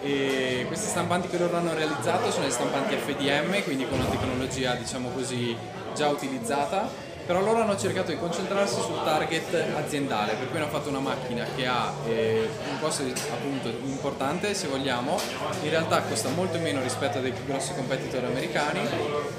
E 0.00 0.64
queste 0.66 0.88
stampanti 0.88 1.28
che 1.28 1.36
loro 1.36 1.58
hanno 1.58 1.74
realizzato 1.74 2.30
sono 2.30 2.46
le 2.46 2.50
stampanti 2.50 2.96
FDM, 2.96 3.62
quindi 3.64 3.86
con 3.86 3.98
una 3.98 4.08
tecnologia 4.08 4.74
diciamo 4.76 5.10
così 5.10 5.54
già 5.94 6.08
utilizzata 6.08 6.88
però 7.26 7.40
loro 7.40 7.60
hanno 7.60 7.76
cercato 7.76 8.12
di 8.12 8.18
concentrarsi 8.18 8.80
sul 8.80 9.02
target 9.04 9.52
aziendale, 9.76 10.34
per 10.34 10.48
cui 10.48 10.58
hanno 10.58 10.68
fatto 10.68 10.88
una 10.88 11.00
macchina 11.00 11.44
che 11.56 11.66
ha 11.66 11.92
eh, 12.06 12.48
un 12.70 12.78
costo 12.78 13.02
appunto 13.02 13.68
importante 13.68 14.54
se 14.54 14.68
vogliamo, 14.68 15.18
in 15.62 15.70
realtà 15.70 16.02
costa 16.02 16.28
molto 16.30 16.58
meno 16.58 16.80
rispetto 16.80 17.18
a 17.18 17.20
dei 17.20 17.32
grossi 17.44 17.74
competitor 17.74 18.24
americani, 18.24 18.80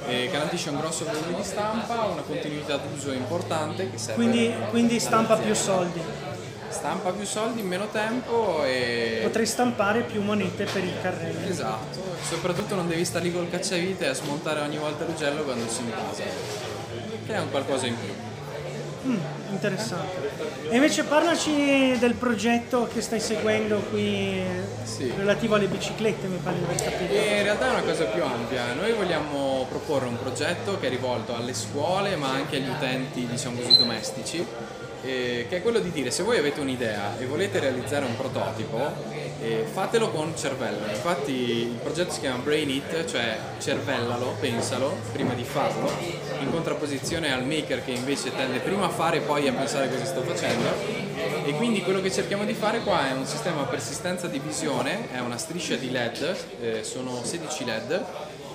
eh, 0.08 0.30
garantisce 0.30 0.70
un 0.70 0.80
grosso 0.80 1.06
volume 1.06 1.38
di 1.38 1.44
stampa, 1.44 2.04
una 2.04 2.22
continuità 2.22 2.78
d'uso 2.78 3.12
importante 3.14 3.90
che 3.90 3.98
serve 3.98 4.22
Quindi, 4.22 4.54
quindi 4.70 5.00
stampa 5.00 5.38
più 5.38 5.56
soldi. 5.56 6.02
Stampa 6.70 7.12
più 7.12 7.26
soldi 7.26 7.62
in 7.62 7.68
meno 7.68 7.88
tempo 7.88 8.64
e... 8.66 9.22
Potrei 9.24 9.46
stampare 9.46 10.02
più 10.02 10.22
monete 10.22 10.66
per 10.66 10.84
il 10.84 10.94
carrello. 11.02 11.48
Esatto, 11.48 12.00
soprattutto 12.28 12.76
non 12.76 12.88
devi 12.88 13.06
stare 13.06 13.24
lì 13.24 13.34
col 13.34 13.50
cacciavite 13.50 14.08
a 14.08 14.14
smontare 14.14 14.60
ogni 14.60 14.78
volta 14.78 15.06
l'ugello 15.06 15.44
quando 15.44 15.68
si 15.70 15.82
in 15.82 15.92
casa, 15.92 16.67
che 17.28 17.34
è 17.34 17.40
un 17.40 17.52
qualcosa 17.52 17.86
in 17.86 17.96
più. 18.00 18.14
Mm, 19.10 19.18
interessante. 19.52 20.16
E 20.70 20.76
invece 20.76 21.04
parlaci 21.04 21.98
del 22.00 22.14
progetto 22.16 22.90
che 22.92 23.02
stai 23.02 23.20
seguendo 23.20 23.78
qui 23.90 24.42
Sì. 24.84 25.12
relativo 25.16 25.56
alle 25.56 25.68
biciclette, 25.68 26.28
mi 26.28 26.40
pare 26.44 26.58
di 26.58 26.64
aver 26.64 26.76
capito. 26.76 27.14
E 27.14 27.38
in 27.38 27.44
realtà 27.44 27.68
è 27.68 27.72
una 27.72 27.82
cosa 27.84 28.04
più 28.06 28.24
ampia, 28.24 28.74
noi 28.74 28.92
vogliamo 28.94 29.66
proporre 29.70 30.08
un 30.08 30.18
progetto 30.20 30.78
che 30.80 30.88
è 30.88 30.90
rivolto 30.90 31.36
alle 31.36 31.54
scuole 31.54 32.16
ma 32.16 32.30
anche 32.32 32.58
agli 32.58 32.68
utenti 32.70 33.26
diciamo 33.28 33.60
così 33.62 33.78
domestici, 33.78 34.46
eh, 35.04 35.46
che 35.48 35.58
è 35.58 35.62
quello 35.62 35.80
di 35.80 35.92
dire 35.92 36.12
se 36.12 36.24
voi 36.24 36.38
avete 36.38 36.60
un'idea 36.60 37.18
e 37.20 37.26
volete 37.26 37.60
realizzare 37.60 38.04
un 38.06 38.18
prototipo, 38.18 38.80
eh, 39.42 39.66
fatelo 39.72 40.10
con 40.10 40.36
cervello. 40.36 40.88
Infatti 40.88 41.32
il 41.32 41.80
progetto 41.82 42.12
si 42.12 42.20
chiama 42.20 42.42
Brain 42.44 42.70
It, 42.70 43.06
cioè 43.06 43.38
cervellalo, 43.60 44.36
pensalo 44.40 44.96
prima 45.12 45.34
di 45.34 45.44
farlo, 45.44 45.90
in 46.40 46.52
contrapposizione 46.52 47.32
al 47.32 47.46
maker 47.46 47.84
che 47.84 47.92
invece 47.92 48.36
tende 48.36 48.60
prima 48.60 48.86
a 48.86 48.90
fare 48.90 49.18
e 49.18 49.22
poi 49.22 49.48
a 49.48 49.54
pensare 49.54 49.90
cosa 49.90 50.06
sto 50.06 50.22
facendo. 50.22 51.07
E 51.46 51.54
quindi 51.54 51.82
quello 51.82 52.02
che 52.02 52.12
cerchiamo 52.12 52.44
di 52.46 52.54
fare 52.54 52.82
qua 52.82 53.10
è 53.10 53.14
un 53.14 53.26
sistema 53.26 53.62
a 53.62 53.66
persistenza 53.66 54.28
di 54.28 54.40
visione, 54.40 55.08
è 55.12 55.20
una 55.20 55.38
striscia 55.38 55.76
di 55.76 55.90
LED, 55.90 56.36
eh, 56.62 56.84
sono 56.84 57.22
16 57.24 57.66
LED 57.66 58.06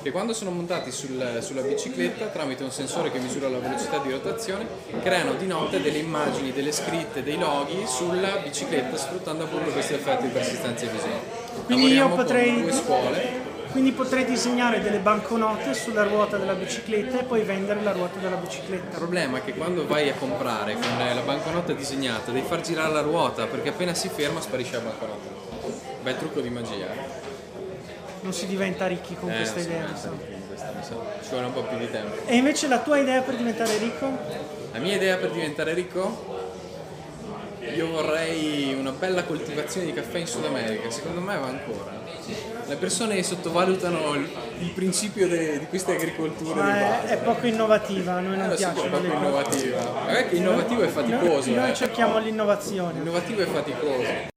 che 0.02 0.11
quando 0.11 0.33
sono 0.33 0.50
montati 0.50 0.90
sul- 0.90 1.38
sulla 1.42 1.62
bicicletta 1.62 2.26
tramite 2.26 2.64
un 2.64 2.73
sensore 2.73 3.11
che 3.12 3.19
misura 3.21 3.49
la 3.49 3.59
velocità 3.59 3.99
di 3.99 4.11
rotazione 4.11 4.66
creano 5.00 5.35
di 5.35 5.47
notte 5.47 5.81
delle 5.81 5.99
immagini, 5.99 6.52
delle 6.52 6.73
scritte, 6.73 7.23
dei 7.23 7.38
loghi 7.38 7.85
sulla 7.87 8.38
bicicletta 8.42 8.97
sfruttando 8.97 9.45
appunto 9.45 9.71
questo 9.71 9.95
effetto 9.95 10.23
di 10.23 10.28
persistenza 10.31 10.85
di 10.85 10.90
visione. 10.90 11.21
Quindi 11.66 11.87
io 11.87 12.00
Lavoriamo 12.02 12.14
potrei- 12.16 12.52
con 12.52 12.62
due 12.62 12.73
scuole 12.73 13.50
Quindi 13.73 13.93
potrei 13.93 14.25
disegnare 14.26 14.81
delle 14.83 14.99
banconote 14.99 15.73
sulla 15.73 16.02
ruota 16.05 16.37
della 16.37 16.52
bicicletta 16.52 17.21
e 17.21 17.25
poi 17.25 17.43
vendere 17.43 17.81
la 17.83 17.93
ruota 17.93 18.19
della 18.19 18.37
bicicletta. 18.37 18.91
Il 18.91 18.97
problema 18.97 19.38
è 19.38 19.45
che 19.45 19.55
quando 19.55 19.87
vai 19.87 20.11
a 20.11 20.14
comprare 20.14 20.75
con 20.75 20.83
la 20.99 21.21
banconota 21.23 21.73
disegnata 21.73 22.31
devi 22.31 22.47
far 22.47 22.61
girare 22.61 22.93
la 22.93 23.00
ruota 23.00 23.47
perché 23.47 23.71
appena 23.71 23.95
si 23.95 24.09
ferma 24.11 24.41
sparisce 24.43 24.75
la 24.75 24.81
banconota. 24.81 25.31
Bel 26.02 26.17
trucco 26.19 26.41
di 26.41 26.50
magia. 26.50 26.93
eh. 26.93 27.31
Non 28.21 28.33
si 28.35 28.47
diventa 28.47 28.87
ricchi 28.87 29.17
con 29.19 29.31
Eh, 29.31 29.37
questa 29.37 29.61
idea. 29.61 29.87
Ci 31.23 31.29
vuole 31.31 31.47
un 31.47 31.52
po' 31.52 31.62
più 31.62 31.79
di 31.79 31.91
tempo. 31.91 32.14
E 32.26 32.37
invece 32.37 32.69
la 32.69 32.79
tua 32.81 32.99
idea 32.99 33.23
per 33.23 33.37
diventare 33.37 33.79
ricco? 33.79 34.07
La 34.73 34.79
mia 34.79 34.95
idea 34.97 35.17
per 35.17 35.31
diventare 35.31 35.73
ricco? 35.75 36.41
Io 37.71 37.88
vorrei 37.88 38.75
una 38.76 38.90
bella 38.90 39.23
coltivazione 39.23 39.87
di 39.87 39.92
caffè 39.92 40.19
in 40.19 40.26
Sud 40.26 40.45
America, 40.45 40.90
secondo 40.90 41.21
me 41.21 41.38
va 41.38 41.47
ancora. 41.47 42.00
Le 42.66 42.75
persone 42.76 43.23
sottovalutano 43.23 44.14
il, 44.14 44.28
il 44.59 44.71
principio 44.71 45.28
de- 45.28 45.61
di 45.61 45.66
queste 45.66 45.95
agricolture 45.95 46.54
di 46.54 46.61
Ma 46.61 46.76
è, 46.76 47.00
base. 47.02 47.14
è 47.14 47.16
poco 47.19 47.47
innovativa, 47.47 48.14
a 48.14 48.21
noi 48.21 48.35
Eh, 48.35 48.37
non 48.37 48.57
so 48.57 48.73
che 48.73 48.83
è 48.83 48.88
poco 48.88 49.07
innovativa. 49.07 49.78
Ma 50.04 50.19
è 50.19 50.28
che 50.28 50.37
innovativo 50.37 50.83
è 50.83 50.88
faticoso. 50.88 51.50
Noi, 51.50 51.59
noi 51.61 51.71
eh. 51.71 51.75
cerchiamo 51.75 52.19
l'innovazione. 52.19 52.99
Innovativo 52.99 53.42
è 53.42 53.47
faticoso. 53.47 54.31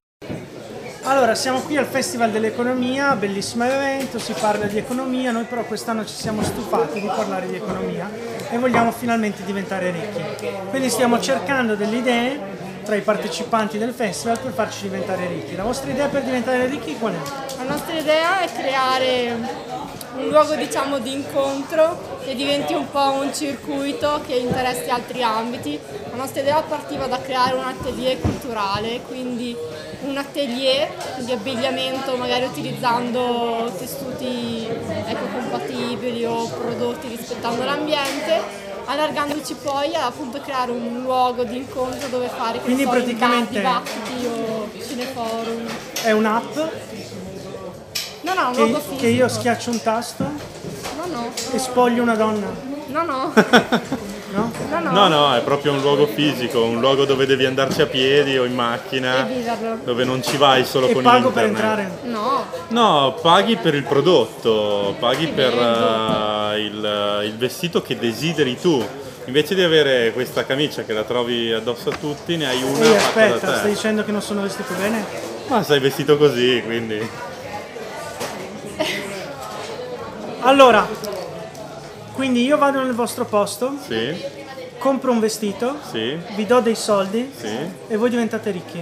Allora, 1.04 1.36
siamo 1.36 1.60
qui 1.62 1.78
al 1.78 1.86
Festival 1.86 2.32
dell'Economia, 2.32 3.16
bellissimo 3.16 3.64
evento, 3.64 4.18
si 4.18 4.34
parla 4.40 4.66
di 4.66 4.78
economia, 4.78 5.32
noi 5.32 5.44
però 5.44 5.64
quest'anno 5.64 6.04
ci 6.06 6.16
siamo 6.16 6.42
stufati 6.42 7.00
di 7.00 7.08
parlare 7.08 7.48
di 7.48 7.56
economia 7.56 8.10
e 8.50 8.58
vogliamo 8.58 8.92
finalmente 8.92 9.44
diventare 9.44 9.92
ricchi. 9.92 10.48
Quindi 10.70 10.90
stiamo 10.90 11.20
cercando 11.20 11.76
delle 11.76 11.98
idee 11.98 12.40
tra 12.86 12.96
i 12.96 13.02
partecipanti 13.02 13.80
del 13.80 13.94
festival 13.94 14.40
per 14.40 14.54
farci 14.54 14.84
diventare 14.84 15.28
ricchi. 15.28 15.56
La 15.56 15.64
vostra 15.64 15.90
idea 15.90 16.08
per 16.08 16.22
diventare 16.22 16.68
ricchi 16.68 16.96
qual 16.98 17.14
è? 17.14 17.58
La 17.58 17.64
nostra 17.64 17.98
idea 17.98 18.42
è 18.42 18.52
creare 18.54 19.74
un 20.18 20.28
luogo 20.30 20.56
diciamo 20.56 21.00
di 21.00 21.12
incontro 21.12 22.20
che 22.24 22.36
diventi 22.36 22.74
un 22.74 22.90
po' 22.90 23.12
un 23.20 23.34
circuito 23.34 24.22
che 24.26 24.36
interessi 24.36 24.90
altri 24.90 25.24
ambiti. 25.24 25.80
La 26.12 26.16
nostra 26.16 26.42
idea 26.42 26.62
partiva 26.62 27.08
da 27.08 27.20
creare 27.20 27.56
un 27.56 27.66
atelier 27.66 28.20
culturale, 28.22 29.02
quindi 29.02 29.56
un 30.04 30.18
atelier 30.18 30.88
di 31.18 31.32
abbigliamento 31.32 32.16
magari 32.18 32.46
utilizzando 32.46 33.74
tessuti 33.78 34.68
ecocompatibili 35.08 36.24
o 36.24 36.48
prodotti 36.48 37.08
rispettando 37.08 37.64
l'ambiente 37.64 38.65
allargandoci 38.86 39.56
poi 39.62 39.94
a 39.96 40.06
appunto 40.06 40.40
creare 40.42 40.72
un 40.72 41.02
luogo 41.02 41.44
di 41.44 41.58
incontro 41.58 42.08
dove 42.10 42.28
fare 42.28 42.60
Quindi 42.60 42.84
so, 42.84 42.90
praticamente- 42.90 43.58
dibattiti 43.60 44.26
o 44.26 44.70
cineforum. 44.86 45.66
È 46.04 46.12
un'app 46.12 46.56
No, 48.22 48.34
no, 48.34 48.48
un 48.48 48.54
che, 48.54 48.60
luogo 48.62 48.80
fisico. 48.80 48.96
che 49.02 49.08
io 49.08 49.28
schiaccio 49.28 49.70
un 49.72 49.82
tasto 49.82 50.24
No, 50.24 51.06
no, 51.14 51.32
e 51.52 51.60
spoglio 51.60 52.02
una 52.02 52.16
donna, 52.16 52.48
no, 52.88 53.04
no, 53.04 53.34
no? 54.92 55.08
no, 55.08 55.08
no. 55.30 55.36
È 55.36 55.42
proprio 55.42 55.72
un 55.74 55.82
luogo 55.82 56.08
fisico, 56.08 56.64
un 56.64 56.80
luogo 56.80 57.06
dove 57.06 57.26
devi 57.26 57.46
andarci 57.46 57.82
a 57.82 57.86
piedi 57.86 58.38
o 58.38 58.46
in 58.46 58.54
macchina, 58.54 59.28
E 59.30 59.44
dove 59.84 60.04
non 60.04 60.22
ci 60.24 60.38
vai 60.38 60.66
solo 60.66 60.88
E 60.88 60.94
con 60.94 61.04
pago 61.04 61.32
per 61.32 61.48
internet. 61.48 61.80
entrare. 61.80 62.10
No, 62.12 62.46
No, 62.70 63.16
paghi 63.22 63.56
per 63.58 63.76
il 63.76 63.84
prodotto, 63.84 64.96
paghi 65.00 65.28
per 65.28 65.54
bello. 65.54 66.52
eh, 66.54 66.60
il, 66.62 67.22
il 67.26 67.38
vestito 67.38 67.82
che 67.82 67.98
desideri 67.98 68.60
tu. 68.60 68.86
Invece 69.28 69.56
di 69.56 69.64
avere 69.64 70.12
questa 70.14 70.46
camicia 70.46 70.84
che 70.84 70.94
la 70.94 71.02
trovi 71.04 71.52
addosso 71.52 71.90
a 71.90 71.96
tutti, 72.00 72.38
ne 72.38 72.48
hai 72.48 72.62
una 72.62 72.78
Ehi, 72.80 72.94
fatta 72.94 72.98
aspetta, 73.24 73.46
da 73.48 73.58
stai 73.58 73.72
dicendo 73.72 74.04
che 74.06 74.12
non 74.12 74.22
sono 74.22 74.42
vestito 74.42 74.72
bene? 74.78 75.04
Ma 75.48 75.64
sei 75.64 75.80
vestito 75.80 76.16
così, 76.18 76.62
quindi. 76.64 77.10
Allora, 80.42 80.88
quindi 82.14 82.44
io 82.46 82.58
vado 82.58 82.82
nel 82.84 82.94
vostro 82.94 83.26
posto, 83.26 83.74
Sì, 83.88 84.16
compro 84.86 85.12
un 85.12 85.20
vestito, 85.20 85.78
sì, 85.90 86.16
vi 86.36 86.46
do 86.46 86.60
dei 86.60 86.76
soldi 86.76 87.32
sì. 87.36 87.48
e 87.88 87.98
voi 87.98 88.12
diventate 88.12 88.52
ricchi. 88.52 88.80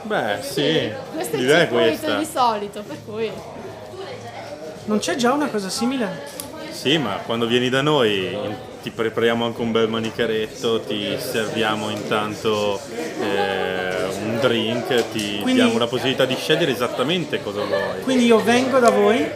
Beh, 0.00 0.38
sì, 0.40 0.90
questo 1.12 1.36
è 1.36 1.38
il 1.38 1.48
circuito 1.50 1.84
questa. 1.98 2.16
di 2.16 2.24
solito, 2.24 2.82
per 2.82 2.96
cui 3.04 3.30
Non 4.86 5.00
c'è 5.00 5.16
già 5.16 5.34
una 5.34 5.48
cosa 5.48 5.68
simile? 5.68 6.30
Sì, 6.70 6.96
ma 6.96 7.18
quando 7.26 7.46
vieni 7.46 7.68
da 7.68 7.82
noi 7.82 8.34
ti 8.80 8.90
prepariamo 8.90 9.44
anche 9.44 9.60
un 9.60 9.70
bel 9.70 9.90
manicaretto, 9.90 10.80
ti 10.80 11.14
serviamo 11.18 11.90
intanto 11.90 12.80
eh, 13.20 14.04
un 14.24 14.38
drink, 14.40 15.10
ti 15.12 15.40
Quindi- 15.42 15.60
diamo 15.60 15.76
la 15.76 15.86
possibilità 15.86 16.24
di 16.24 16.36
scegliere 16.36 16.72
esattamente 16.72 17.42
cosa 17.42 17.64
vuoi. 17.64 18.00
Quindi 18.02 18.24
io 18.24 18.38
vengo 18.42 18.78
da 18.78 18.88
voi, 18.88 19.30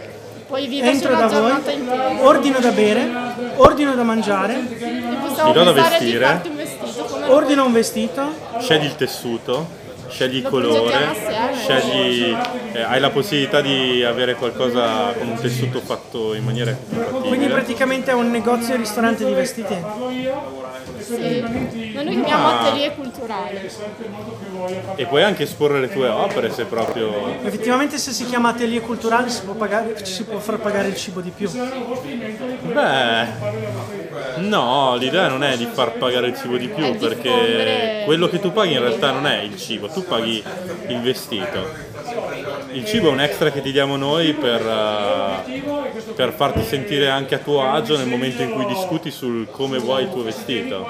puoi 0.48 0.66
viverci 0.66 0.94
entro 1.04 1.14
da 1.14 1.26
voi, 1.28 1.50
intera. 1.52 2.22
ordino 2.26 2.58
da 2.58 2.70
bere, 2.70 3.10
ordino 3.56 3.94
da 3.94 4.02
mangiare, 4.02 4.54
Ti 4.66 5.52
do 5.52 5.62
da 5.62 5.72
vestire. 5.72 6.24
farti 6.24 6.48
un 6.48 6.56
vestito 6.56 7.04
come 7.04 7.26
ordino 7.28 7.64
un 7.66 7.72
vestito, 7.72 8.22
Scegli 8.58 8.84
il 8.84 8.96
tessuto, 8.96 9.68
scegli 10.08 10.36
il 10.36 10.42
Lo 10.42 10.48
colore, 10.50 10.94
assieme. 10.94 11.54
scegli, 11.54 12.36
eh, 12.72 12.80
hai 12.82 12.98
la 12.98 13.10
possibilità 13.10 13.60
di 13.60 14.02
avere 14.02 14.34
qualcosa 14.36 15.12
con 15.16 15.28
un 15.28 15.36
tessuto 15.38 15.80
fatto 15.80 16.34
in 16.34 16.44
maniera 16.44 16.74
quindi 16.74 17.10
compatibile. 17.10 17.48
praticamente 17.52 18.10
è 18.10 18.14
un 18.14 18.30
negozio 18.30 18.74
e 18.74 18.78
ristorante 18.78 19.24
di 19.26 19.32
vestiti. 19.32 19.76
Sì. 21.08 21.40
Noi 21.94 22.04
lo 22.04 22.10
chiamiamo 22.10 22.48
Ah. 22.48 22.60
atelier 22.60 22.94
culturale. 22.94 23.70
E 24.96 25.06
puoi 25.06 25.22
anche 25.22 25.44
esporre 25.44 25.80
le 25.80 25.90
tue 25.90 26.08
opere 26.08 26.52
se 26.52 26.64
proprio... 26.64 27.34
Effettivamente 27.42 27.96
se 27.98 28.12
si 28.12 28.26
chiama 28.26 28.50
atelier 28.50 28.82
culturale 28.82 29.28
si 29.30 29.42
può, 29.42 29.54
pagare, 29.54 29.96
ci 30.04 30.12
si 30.12 30.24
può 30.24 30.38
far 30.38 30.58
pagare 30.58 30.88
il 30.88 30.96
cibo 30.96 31.20
di 31.20 31.30
più. 31.30 31.48
Beh, 32.72 33.26
no, 34.38 34.96
l'idea 34.96 35.28
non 35.28 35.42
è 35.44 35.56
di 35.56 35.66
far 35.72 35.92
pagare 35.92 36.28
il 36.28 36.36
cibo 36.36 36.56
di 36.56 36.68
più 36.68 36.96
perché 36.96 38.02
quello 38.04 38.28
che 38.28 38.38
tu 38.40 38.52
paghi 38.52 38.72
in 38.74 38.80
realtà 38.80 39.10
non 39.12 39.26
è 39.26 39.40
il 39.42 39.56
cibo, 39.56 39.88
tu 39.88 40.04
paghi 40.04 40.42
il 40.88 41.00
vestito. 41.00 41.86
Il 42.72 42.84
cibo 42.84 43.08
è 43.08 43.12
un 43.12 43.20
extra 43.20 43.50
che 43.50 43.62
ti 43.62 43.72
diamo 43.72 43.96
noi 43.96 44.34
per, 44.34 44.60
eh, 44.60 45.62
per 46.14 46.32
farti 46.32 46.62
sentire 46.62 47.08
anche 47.08 47.34
a 47.34 47.38
tuo 47.38 47.62
agio 47.62 47.96
nel 47.96 48.06
momento 48.06 48.42
in 48.42 48.50
cui 48.50 48.66
discuti 48.66 49.10
sul 49.10 49.48
come 49.50 49.78
vuoi 49.78 50.02
il 50.04 50.10
tuo 50.10 50.22
vestito. 50.22 50.86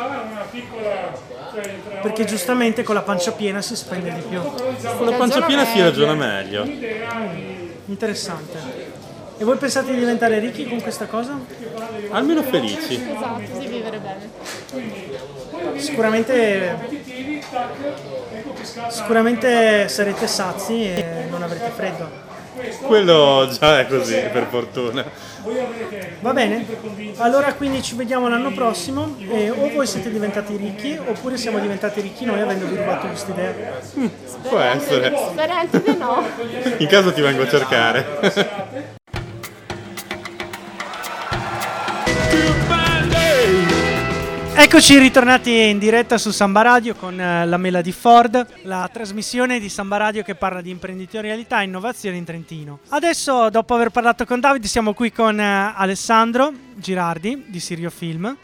Perché 2.03 2.25
giustamente 2.25 2.83
con 2.83 2.95
la 2.95 3.03
pancia 3.03 3.33
piena 3.33 3.61
si 3.61 3.77
spende 3.77 4.13
di 4.13 4.23
più. 4.29 4.41
Con 4.41 5.07
la 5.07 5.17
pancia 5.17 5.43
piena 5.43 5.65
si 5.65 5.81
ragiona 5.81 6.15
meglio. 6.15 6.65
Interessante. 7.87 8.97
E 9.41 9.45
voi 9.45 9.57
pensate 9.57 9.93
di 9.93 9.99
diventare 9.99 10.41
ricchi 10.41 10.67
con 10.67 10.81
questa 10.81 11.07
cosa? 11.07 11.39
Almeno 12.11 12.43
felici. 12.43 12.95
Esatto, 12.95 13.41
sì, 13.61 13.67
vivere 13.69 13.99
bene. 13.99 15.79
Sicuramente, 15.79 16.77
sicuramente 18.89 19.89
sarete 19.89 20.27
sazi 20.27 20.85
e 20.85 21.27
non 21.31 21.43
avrete 21.43 21.71
freddo. 21.75 22.27
Quello 22.83 23.49
già 23.59 23.81
è 23.81 23.87
così, 23.87 24.17
per 24.33 24.47
fortuna. 24.51 25.05
Va 26.21 26.33
bene? 26.33 26.67
Allora 27.19 27.55
quindi 27.55 27.83
ci 27.83 27.95
vediamo 27.95 28.29
l'anno 28.29 28.53
prossimo 28.53 29.15
e 29.31 29.51
o 29.51 29.71
voi 29.71 29.87
siete 29.87 30.11
diventati 30.11 30.57
ricchi 30.57 30.99
oppure 30.99 31.37
siamo 31.37 31.59
diventati 31.59 32.01
ricchi 32.01 32.25
noi 32.25 32.41
avendovi 32.41 32.77
rubato 32.77 33.07
questa 33.07 33.31
idea. 33.31 33.55
Può 34.49 34.59
essere. 34.59 35.15
Sperante 35.31 35.83
di 35.83 35.97
no. 35.97 36.27
In 36.79 36.87
caso 36.89 37.13
ti 37.13 37.21
vengo 37.21 37.43
a 37.43 37.49
cercare. 37.49 38.97
Eccoci 44.61 44.99
ritornati 44.99 45.69
in 45.69 45.79
diretta 45.79 46.19
su 46.19 46.33
Samba 46.33 46.63
Radio 46.63 46.97
con 46.97 47.19
eh, 47.19 47.47
la 47.47 47.57
Mela 47.59 47.81
di 47.81 47.93
Ford, 47.93 48.45
la 48.63 48.91
trasmissione 48.93 49.61
di 49.61 49.69
Samba 49.69 49.99
Radio 49.99 50.25
che 50.25 50.35
parla 50.35 50.61
di 50.61 50.71
imprenditorialità 50.71 51.61
e 51.61 51.67
innovazione 51.67 52.17
in 52.17 52.25
Trentino. 52.25 52.81
Adesso, 52.89 53.51
dopo 53.51 53.77
aver 53.77 53.91
parlato 53.91 54.25
con 54.25 54.41
Davide, 54.41 54.67
siamo 54.67 54.95
qui 54.95 55.13
con 55.13 55.39
eh, 55.39 55.73
Alessandro 55.77 56.53
Girardi 56.75 57.45
di 57.47 57.61
Sirio 57.61 57.89
Film. 57.89 58.37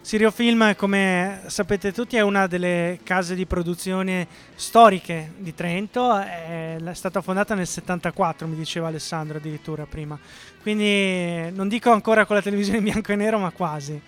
Sirio 0.00 0.30
Film, 0.30 0.74
come 0.76 1.42
sapete 1.48 1.92
tutti, 1.92 2.16
è 2.16 2.22
una 2.22 2.46
delle 2.46 3.00
case 3.02 3.34
di 3.34 3.44
produzione 3.44 4.26
storiche 4.54 5.32
di 5.36 5.54
Trento, 5.54 6.16
è, 6.16 6.78
stata 6.92 7.20
fondata 7.20 7.54
nel 7.54 7.66
74, 7.66 8.46
mi 8.46 8.56
diceva 8.56 8.88
Alessandro 8.88 9.36
addirittura 9.36 9.84
prima. 9.84 10.18
Quindi 10.62 11.52
non 11.52 11.68
dico 11.68 11.90
ancora 11.92 12.24
con 12.24 12.36
la 12.36 12.42
televisione 12.42 12.78
in 12.78 12.84
bianco 12.84 13.12
e 13.12 13.16
nero, 13.16 13.38
ma 13.38 13.50
quasi. 13.50 14.00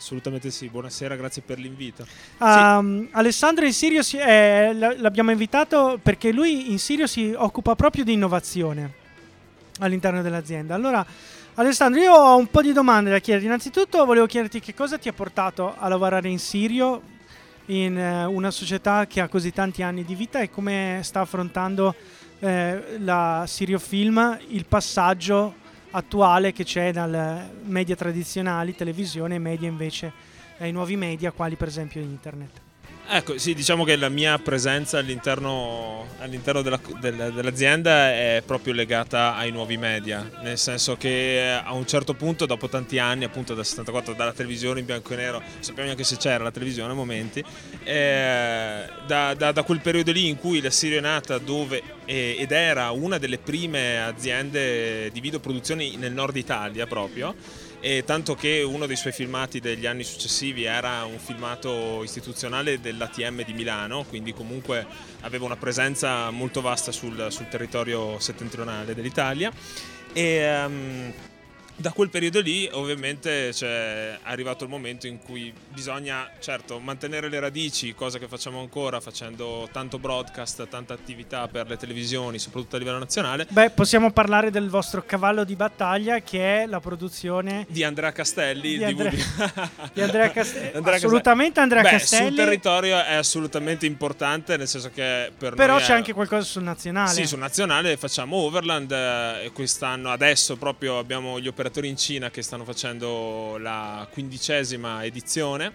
Assolutamente 0.00 0.50
sì, 0.50 0.68
buonasera, 0.68 1.14
grazie 1.14 1.42
per 1.42 1.58
l'invito. 1.58 2.06
Um, 2.38 3.06
Alessandro 3.10 3.66
in 3.66 3.74
Sirio 3.74 4.02
si- 4.02 4.16
eh, 4.16 4.72
l'abbiamo 4.72 5.30
invitato 5.30 6.00
perché 6.02 6.32
lui 6.32 6.70
in 6.70 6.78
Sirio 6.78 7.06
si 7.06 7.34
occupa 7.36 7.74
proprio 7.74 8.02
di 8.02 8.14
innovazione 8.14 8.94
all'interno 9.80 10.22
dell'azienda. 10.22 10.74
Allora, 10.74 11.04
Alessandro, 11.52 12.00
io 12.00 12.14
ho 12.14 12.38
un 12.38 12.46
po' 12.46 12.62
di 12.62 12.72
domande 12.72 13.10
da 13.10 13.18
chiederti. 13.18 13.46
Innanzitutto 13.46 14.06
volevo 14.06 14.24
chiederti 14.24 14.58
che 14.60 14.72
cosa 14.72 14.96
ti 14.96 15.10
ha 15.10 15.12
portato 15.12 15.74
a 15.76 15.86
lavorare 15.88 16.30
in 16.30 16.38
Sirio, 16.38 17.02
in 17.66 17.98
eh, 17.98 18.24
una 18.24 18.50
società 18.50 19.06
che 19.06 19.20
ha 19.20 19.28
così 19.28 19.52
tanti 19.52 19.82
anni 19.82 20.02
di 20.02 20.14
vita 20.14 20.40
e 20.40 20.48
come 20.48 21.00
sta 21.02 21.20
affrontando 21.20 21.94
eh, 22.38 22.96
la 23.00 23.44
Sirio 23.46 23.78
Film 23.78 24.38
il 24.48 24.64
passaggio 24.64 25.56
attuale 25.92 26.52
che 26.52 26.64
c'è 26.64 26.92
dal 26.92 27.48
media 27.64 27.96
tradizionali, 27.96 28.74
televisione, 28.74 29.36
e 29.36 29.38
media 29.38 29.68
invece 29.68 30.12
ai 30.58 30.72
nuovi 30.72 30.96
media, 30.96 31.32
quali 31.32 31.56
per 31.56 31.68
esempio 31.68 32.00
internet. 32.00 32.60
Ecco, 33.12 33.38
sì, 33.38 33.54
diciamo 33.54 33.82
che 33.82 33.96
la 33.96 34.08
mia 34.08 34.38
presenza 34.38 34.98
all'interno, 34.98 36.06
all'interno 36.20 36.62
della- 36.62 36.78
del- 37.00 37.32
dell'azienda 37.34 38.10
è 38.12 38.40
proprio 38.46 38.72
legata 38.72 39.34
ai 39.34 39.50
nuovi 39.50 39.76
media, 39.76 40.30
nel 40.42 40.56
senso 40.56 40.96
che 40.96 41.38
eh, 41.38 41.48
a 41.64 41.72
un 41.72 41.84
certo 41.88 42.14
punto, 42.14 42.46
dopo 42.46 42.68
tanti 42.68 43.00
anni, 43.00 43.24
appunto 43.24 43.52
dal 43.54 43.66
74, 43.66 44.14
dalla 44.14 44.32
televisione 44.32 44.78
in 44.78 44.86
bianco 44.86 45.12
e 45.14 45.16
nero, 45.16 45.42
sappiamo 45.58 45.86
neanche 45.88 46.04
se 46.04 46.18
c'era 46.18 46.44
la 46.44 46.52
televisione 46.52 46.92
a 46.92 46.94
momenti, 46.94 47.42
eh, 47.82 48.88
da, 49.08 49.34
da- 49.34 49.50
da 49.50 49.62
quel 49.64 49.80
periodo 49.80 50.12
lì 50.12 50.28
in 50.28 50.36
cui 50.36 50.60
la 50.60 50.70
Sirio 50.70 50.98
è 50.98 51.00
nata 51.00 51.36
dove, 51.38 51.82
eh, 52.04 52.36
ed 52.38 52.52
era 52.52 52.90
una 52.92 53.18
delle 53.18 53.38
prime 53.38 54.00
aziende 54.04 55.10
di 55.10 55.20
videoproduzione 55.20 55.96
nel 55.96 56.12
nord 56.12 56.36
Italia 56.36 56.86
proprio, 56.86 57.34
e 57.80 58.04
tanto 58.04 58.34
che 58.34 58.62
uno 58.62 58.86
dei 58.86 58.96
suoi 58.96 59.12
filmati 59.12 59.58
degli 59.58 59.86
anni 59.86 60.04
successivi 60.04 60.64
era 60.64 61.04
un 61.04 61.18
filmato 61.18 62.02
istituzionale 62.02 62.80
dell'ATM 62.80 63.42
di 63.44 63.54
Milano, 63.54 64.04
quindi 64.04 64.34
comunque 64.34 64.86
aveva 65.20 65.46
una 65.46 65.56
presenza 65.56 66.30
molto 66.30 66.60
vasta 66.60 66.92
sul, 66.92 67.28
sul 67.30 67.48
territorio 67.48 68.18
settentrionale 68.18 68.94
dell'Italia. 68.94 69.50
E 70.12 70.22
ehm, 70.22 71.12
da 71.80 71.92
quel 71.92 72.10
periodo 72.10 72.40
lì 72.40 72.68
ovviamente 72.72 73.48
c'è 73.52 74.18
arrivato 74.24 74.64
il 74.64 74.70
momento 74.70 75.06
in 75.06 75.18
cui 75.18 75.50
bisogna 75.68 76.28
certo 76.38 76.78
mantenere 76.78 77.28
le 77.30 77.40
radici, 77.40 77.94
cosa 77.94 78.18
che 78.18 78.28
facciamo 78.28 78.60
ancora 78.60 79.00
facendo 79.00 79.66
tanto 79.72 79.98
broadcast, 79.98 80.68
tanta 80.68 80.92
attività 80.92 81.48
per 81.48 81.66
le 81.68 81.78
televisioni, 81.78 82.38
soprattutto 82.38 82.76
a 82.76 82.78
livello 82.78 82.98
nazionale, 82.98 83.46
Beh, 83.48 83.70
possiamo 83.70 84.10
parlare 84.12 84.50
del 84.50 84.68
vostro 84.68 85.02
cavallo 85.06 85.42
di 85.44 85.56
battaglia 85.56 86.20
che 86.20 86.62
è 86.62 86.66
la 86.66 86.80
produzione 86.80 87.64
di 87.70 87.82
Andrea 87.82 88.12
Castelli, 88.12 88.76
Di 88.76 88.84
Andrea- 88.84 89.10
di 89.92 90.02
Andrea 90.02 90.30
Castelli. 90.30 90.76
Andrea 90.76 90.94
Assolutamente 90.96 91.60
Andrea 91.60 91.82
Beh, 91.82 91.90
Castelli. 91.90 92.26
sul 92.26 92.36
territorio 92.36 93.02
è 93.02 93.14
assolutamente 93.14 93.86
importante, 93.86 94.58
nel 94.58 94.68
senso 94.68 94.90
che 94.92 95.32
per 95.36 95.54
Però 95.54 95.78
c'è 95.78 95.92
è- 95.92 95.92
anche 95.92 96.12
qualcosa 96.12 96.42
sul 96.44 96.62
nazionale. 96.62 97.10
Sì, 97.12 97.24
sul 97.26 97.38
nazionale 97.38 97.96
facciamo 97.96 98.36
Overland 98.36 98.90
eh, 98.92 99.44
e 99.46 99.52
quest'anno 99.52 100.10
adesso 100.10 100.56
proprio 100.56 100.98
abbiamo 100.98 101.40
gli 101.40 101.46
operatori 101.48 101.68
in 101.86 101.96
Cina 101.96 102.30
che 102.30 102.42
stanno 102.42 102.64
facendo 102.64 103.56
la 103.58 104.06
quindicesima 104.10 105.04
edizione 105.04 105.72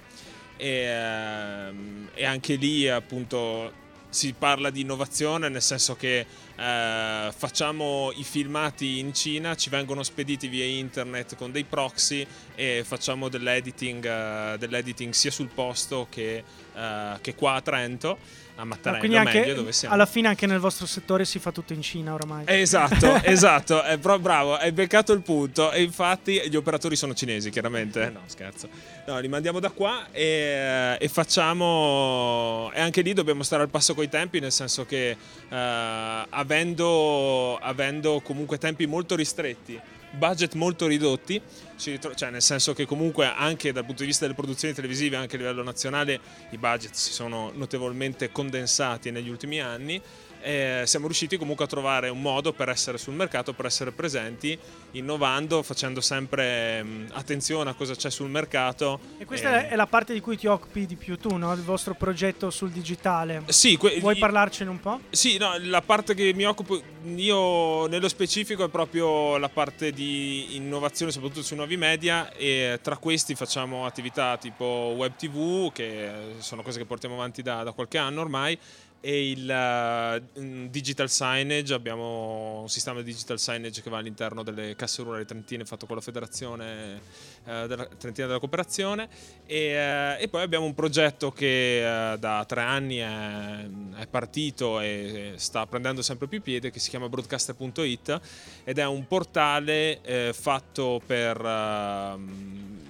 e, 0.57 0.69
ehm, 0.69 2.09
e 2.13 2.25
anche 2.25 2.55
lì 2.55 2.87
appunto 2.87 3.83
si 4.15 4.33
parla 4.37 4.69
di 4.69 4.81
innovazione 4.81 5.49
nel 5.49 5.61
senso 5.61 5.95
che 5.97 6.19
eh, 6.19 7.33
facciamo 7.35 8.11
i 8.15 8.23
filmati 8.23 8.99
in 8.99 9.13
Cina, 9.13 9.55
ci 9.55 9.69
vengono 9.69 10.03
spediti 10.03 10.47
via 10.47 10.63
internet 10.63 11.35
con 11.35 11.51
dei 11.51 11.65
proxy 11.65 12.25
e 12.55 12.83
facciamo 12.85 13.27
dell'editing, 13.27 14.05
eh, 14.05 14.57
dell'editing 14.57 15.11
sia 15.11 15.31
sul 15.31 15.49
posto 15.49 16.07
che, 16.09 16.43
eh, 16.73 17.17
che 17.19 17.35
qua 17.35 17.55
a 17.55 17.61
Trento, 17.61 18.17
a 18.57 18.61
Ah, 18.61 18.63
Mattarello 18.65 18.99
quindi 18.99 19.17
anche 19.17 19.39
meglio 19.41 19.53
dove 19.53 19.71
siamo. 19.73 19.93
alla 19.93 20.05
fine 20.05 20.29
anche 20.29 20.45
nel 20.45 20.59
vostro 20.59 20.85
settore 20.85 21.25
si 21.25 21.39
fa 21.39 21.51
tutto 21.51 21.73
in 21.73 21.81
Cina 21.81 22.13
oramai. 22.13 22.43
Esatto, 22.47 23.19
esatto, 23.23 23.83
è 23.83 23.97
pro- 23.97 24.17
bravo, 24.19 24.55
hai 24.55 24.71
beccato 24.71 25.11
il 25.11 25.21
punto 25.21 25.71
e 25.71 25.81
infatti 25.83 26.41
gli 26.49 26.55
operatori 26.55 26.95
sono 26.95 27.13
cinesi 27.13 27.49
chiaramente, 27.49 28.09
no 28.09 28.21
scherzo, 28.27 28.69
no, 29.07 29.19
li 29.19 29.27
mandiamo 29.27 29.59
da 29.59 29.69
qua 29.71 30.07
e, 30.11 30.95
e 30.99 31.07
facciamo, 31.09 32.71
e 32.73 32.79
anche 32.79 33.01
lì 33.01 33.13
dobbiamo 33.13 33.43
stare 33.43 33.61
al 33.63 33.69
passo 33.69 33.93
coi 33.93 34.07
tempi 34.09 34.39
nel 34.39 34.51
senso 34.53 34.85
che 34.85 35.09
eh, 35.49 36.25
avendo, 36.29 37.57
avendo 37.57 38.21
comunque 38.21 38.57
tempi 38.57 38.85
molto 38.87 39.15
ristretti, 39.15 39.79
budget 40.15 40.53
molto 40.53 40.87
ridotti, 40.87 41.41
cioè 41.77 42.29
nel 42.29 42.41
senso 42.41 42.73
che 42.73 42.85
comunque 42.85 43.25
anche 43.25 43.71
dal 43.71 43.85
punto 43.85 44.01
di 44.01 44.07
vista 44.07 44.25
delle 44.25 44.35
produzioni 44.35 44.73
televisive, 44.73 45.15
anche 45.15 45.35
a 45.35 45.39
livello 45.39 45.63
nazionale, 45.63 46.19
i 46.51 46.57
budget 46.57 46.93
si 46.93 47.11
sono 47.11 47.51
notevolmente 47.53 48.31
condensati 48.31 49.11
negli 49.11 49.29
ultimi 49.29 49.61
anni. 49.61 50.01
E 50.45 50.83
siamo 50.85 51.07
riusciti 51.07 51.37
comunque 51.37 51.65
a 51.65 51.67
trovare 51.67 52.07
un 52.09 52.21
modo 52.21 52.53
per 52.53 52.69
essere 52.69 52.99
sul 52.99 53.15
mercato, 53.15 53.53
per 53.53 53.65
essere 53.65 53.91
presenti, 53.91 54.55
innovando, 54.91 55.63
facendo 55.63 56.01
sempre 56.01 56.83
mh, 56.83 57.07
attenzione 57.13 57.71
a 57.71 57.73
cosa 57.73 57.95
c'è 57.95 58.11
sul 58.11 58.29
mercato. 58.29 58.99
E 59.17 59.25
questa 59.25 59.67
è 59.67 59.75
la 59.75 59.87
parte 59.87 60.13
di 60.13 60.19
cui 60.19 60.37
ti 60.37 60.45
occupi 60.45 60.85
di 60.85 60.95
più 60.95 61.17
tu, 61.17 61.35
no? 61.37 61.51
Il 61.53 61.63
vostro 61.63 61.95
progetto 61.95 62.51
sul 62.51 62.69
digitale. 62.69 63.41
Sì, 63.47 63.75
que- 63.75 63.99
Vuoi 63.99 64.17
parlarcene 64.17 64.69
un 64.69 64.79
po'? 64.79 64.99
Sì, 65.09 65.37
no, 65.37 65.57
la 65.57 65.81
parte 65.81 66.13
che 66.13 66.31
mi 66.35 66.45
occupo 66.45 66.79
io 67.15 67.87
nello 67.87 68.07
specifico 68.07 68.65
è 68.65 68.69
proprio 68.69 69.37
la 69.37 69.49
parte 69.49 69.91
di 69.91 70.55
innovazione, 70.57 71.11
soprattutto 71.11 71.41
sui 71.41 71.55
nuovi 71.55 71.75
media 71.75 72.31
e 72.33 72.77
tra 72.83 72.97
questi 72.97 73.33
facciamo 73.33 73.87
attività 73.87 74.37
tipo 74.37 74.93
web 74.95 75.15
tv, 75.15 75.71
che 75.71 76.35
sono 76.37 76.61
cose 76.61 76.77
che 76.77 76.85
portiamo 76.85 77.15
avanti 77.15 77.41
da, 77.41 77.63
da 77.63 77.71
qualche 77.71 77.97
anno 77.97 78.21
ormai, 78.21 78.55
e 79.01 79.29
il 79.29 80.21
uh, 80.33 80.67
digital 80.69 81.09
signage, 81.09 81.73
abbiamo 81.73 82.61
un 82.61 82.69
sistema 82.69 82.99
di 83.01 83.05
digital 83.05 83.37
signage 83.39 83.81
che 83.81 83.89
va 83.89 83.97
all'interno 83.99 84.41
delle 84.41 84.75
casse 84.75 85.03
rurali 85.03 85.25
trentine 85.25 85.63
fatto 85.63 85.85
con 85.85 85.95
la 85.95 86.01
federazione 86.01 87.01
uh, 87.43 87.67
della, 87.67 87.85
trentina 87.85 88.27
della 88.27 88.39
cooperazione. 88.39 89.07
E, 89.45 90.17
uh, 90.17 90.21
e, 90.21 90.27
poi 90.27 90.41
abbiamo 90.41 90.65
un 90.65 90.73
progetto 90.73 91.31
che 91.31 91.81
da 92.19 92.43
tre 92.47 92.61
anni 92.61 92.97
è, 92.97 93.67
è, 94.01 94.07
partito 94.07 94.79
e 94.79 95.33
sta 95.35 95.67
prendendo 95.67 96.01
sempre 96.01 96.27
più 96.27 96.41
piede 96.41 96.71
che 96.71 96.79
si 96.79 96.89
chiama 96.89 97.07
broadcaster.it 97.07 98.21
ed 98.63 98.79
è 98.79 98.85
un 98.85 99.05
portale 99.07 100.31
fatto 100.33 101.01
per 101.05 101.39
ehm, 101.39 102.84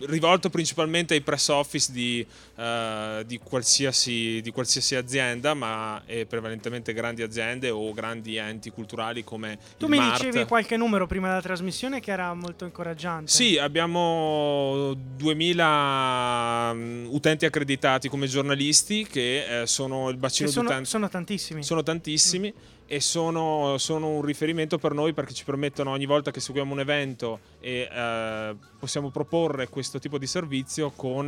rivolto 0.00 0.50
principalmente 0.50 1.14
ai 1.14 1.20
press 1.20 1.48
office 1.48 1.92
di, 1.92 2.26
uh, 2.56 3.22
di, 3.24 3.38
qualsiasi, 3.38 4.40
di, 4.40 4.50
qualsiasi, 4.50 4.94
azienda, 4.94 5.54
ma 5.54 6.02
è 6.04 6.24
prevalentemente 6.24 6.92
grandi 6.92 7.22
aziende 7.22 7.70
o 7.70 7.92
grandi 7.92 8.36
enti 8.36 8.70
culturali 8.70 9.24
come 9.24 9.58
tu 9.78 9.86
mi 9.86 9.98
Mart. 9.98 10.24
dicevi 10.24 10.46
qualche 10.46 10.76
numero 10.76 11.06
prima 11.06 11.28
della 11.28 11.42
trasmissione 11.42 12.00
che 12.00 12.10
era 12.10 12.32
molto 12.34 12.64
incoraggiante. 12.64 13.30
Sì, 13.30 13.58
abbiamo 13.58 14.94
2000 15.16 16.72
mm, 16.74 17.06
utenti 17.10 17.44
accreditati 17.44 18.08
come 18.08 18.26
giornalisti 18.26 19.06
che 19.06 19.62
eh, 19.62 19.66
sono 19.66 20.08
il 20.08 20.16
bacino 20.16 20.48
sono, 20.48 20.68
d'utenti. 20.68 20.88
Sono 20.88 21.08
tantissimi. 21.08 21.62
Sono 21.62 21.82
tantissimi. 21.82 22.52
Mm 22.56 22.78
e 22.92 22.98
sono, 22.98 23.78
sono, 23.78 24.08
un 24.08 24.22
riferimento 24.22 24.76
per 24.76 24.94
noi 24.94 25.12
perché 25.12 25.32
ci 25.32 25.44
permettono 25.44 25.92
ogni 25.92 26.06
volta 26.06 26.32
che 26.32 26.40
seguiamo 26.40 26.72
un 26.72 26.80
evento 26.80 27.38
e 27.60 27.88
eh, 27.88 28.56
possiamo 28.80 29.10
proporre 29.10 29.68
questo 29.68 30.00
tipo 30.00 30.18
di 30.18 30.26
servizio 30.26 30.90
con 30.96 31.26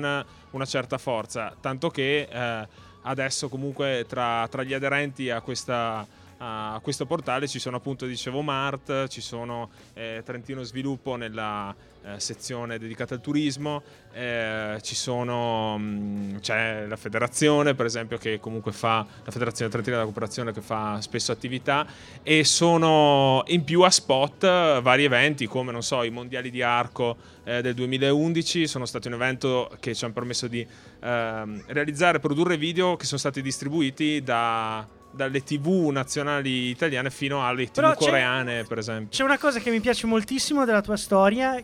una 0.50 0.64
certa 0.64 0.98
forza, 0.98 1.54
tanto 1.60 1.88
che 1.88 2.26
eh, 2.28 2.68
adesso 3.02 3.48
comunque 3.48 4.06
tra, 4.08 4.48
tra, 4.50 4.64
gli 4.64 4.74
aderenti 4.74 5.30
a, 5.30 5.40
questa, 5.40 6.04
a, 6.42 6.80
questo 6.82 7.06
portale 7.06 7.46
ci 7.46 7.60
sono 7.60 7.76
appunto, 7.76 8.04
dicevo, 8.06 8.42
Mart, 8.42 9.06
ci 9.06 9.20
sono 9.20 9.70
eh, 9.94 10.22
Trentino 10.24 10.62
Sviluppo 10.64 11.14
nella 11.14 11.74
eh, 12.04 12.18
sezione 12.18 12.78
dedicata 12.78 13.14
al 13.14 13.20
turismo, 13.20 13.82
eh, 14.12 14.76
ci 14.82 14.96
sono, 14.96 15.78
mh, 15.78 15.82
mm, 15.82 16.36
c'è 16.38 16.86
la 16.86 16.96
federazione 16.96 17.74
per 17.74 17.86
esempio 17.86 18.18
che 18.18 18.40
comunque 18.40 18.72
fa, 18.72 19.06
la 19.24 19.30
federazione 19.30 19.70
trentina 19.70 19.96
della 19.96 20.08
cooperazione 20.08 20.52
che 20.52 20.60
fa 20.60 21.00
spesso 21.00 21.30
attività 21.30 21.86
e 22.24 22.42
sono 22.42 23.44
in 23.46 23.62
più 23.62 23.82
a 23.82 23.90
spot 23.90 24.80
vari 24.80 25.04
eventi 25.04 25.46
come 25.46 25.70
non 25.70 25.82
so 25.82 26.02
i 26.02 26.10
mondiali 26.10 26.50
di 26.50 26.60
arco 26.60 27.16
eh, 27.44 27.62
del 27.62 27.74
2011 27.74 28.66
sono 28.66 28.84
stati 28.84 29.06
un 29.06 29.14
evento 29.14 29.70
che 29.78 29.94
ci 29.94 30.04
hanno 30.04 30.14
permesso 30.14 30.48
di 30.48 30.66
ehm, 31.00 31.64
realizzare 31.68 32.16
e 32.16 32.20
produrre 32.20 32.56
video 32.56 32.96
che 32.96 33.04
sono 33.04 33.18
stati 33.18 33.40
distribuiti 33.42 34.22
da 34.22 35.00
dalle 35.12 35.42
tv 35.42 35.88
nazionali 35.90 36.68
italiane 36.68 37.10
fino 37.10 37.46
alle 37.46 37.66
tv 37.66 37.74
Però 37.74 37.94
coreane, 37.94 38.64
per 38.64 38.78
esempio. 38.78 39.08
C'è 39.10 39.22
una 39.24 39.38
cosa 39.38 39.60
che 39.60 39.70
mi 39.70 39.80
piace 39.80 40.06
moltissimo 40.06 40.64
della 40.64 40.80
tua 40.80 40.96
storia, 40.96 41.62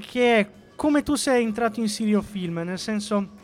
che 0.00 0.36
è 0.36 0.48
come 0.76 1.02
tu 1.02 1.14
sei 1.14 1.42
entrato 1.42 1.80
in 1.80 1.88
Sirio 1.88 2.22
Film, 2.22 2.58
nel 2.58 2.78
senso 2.78 3.36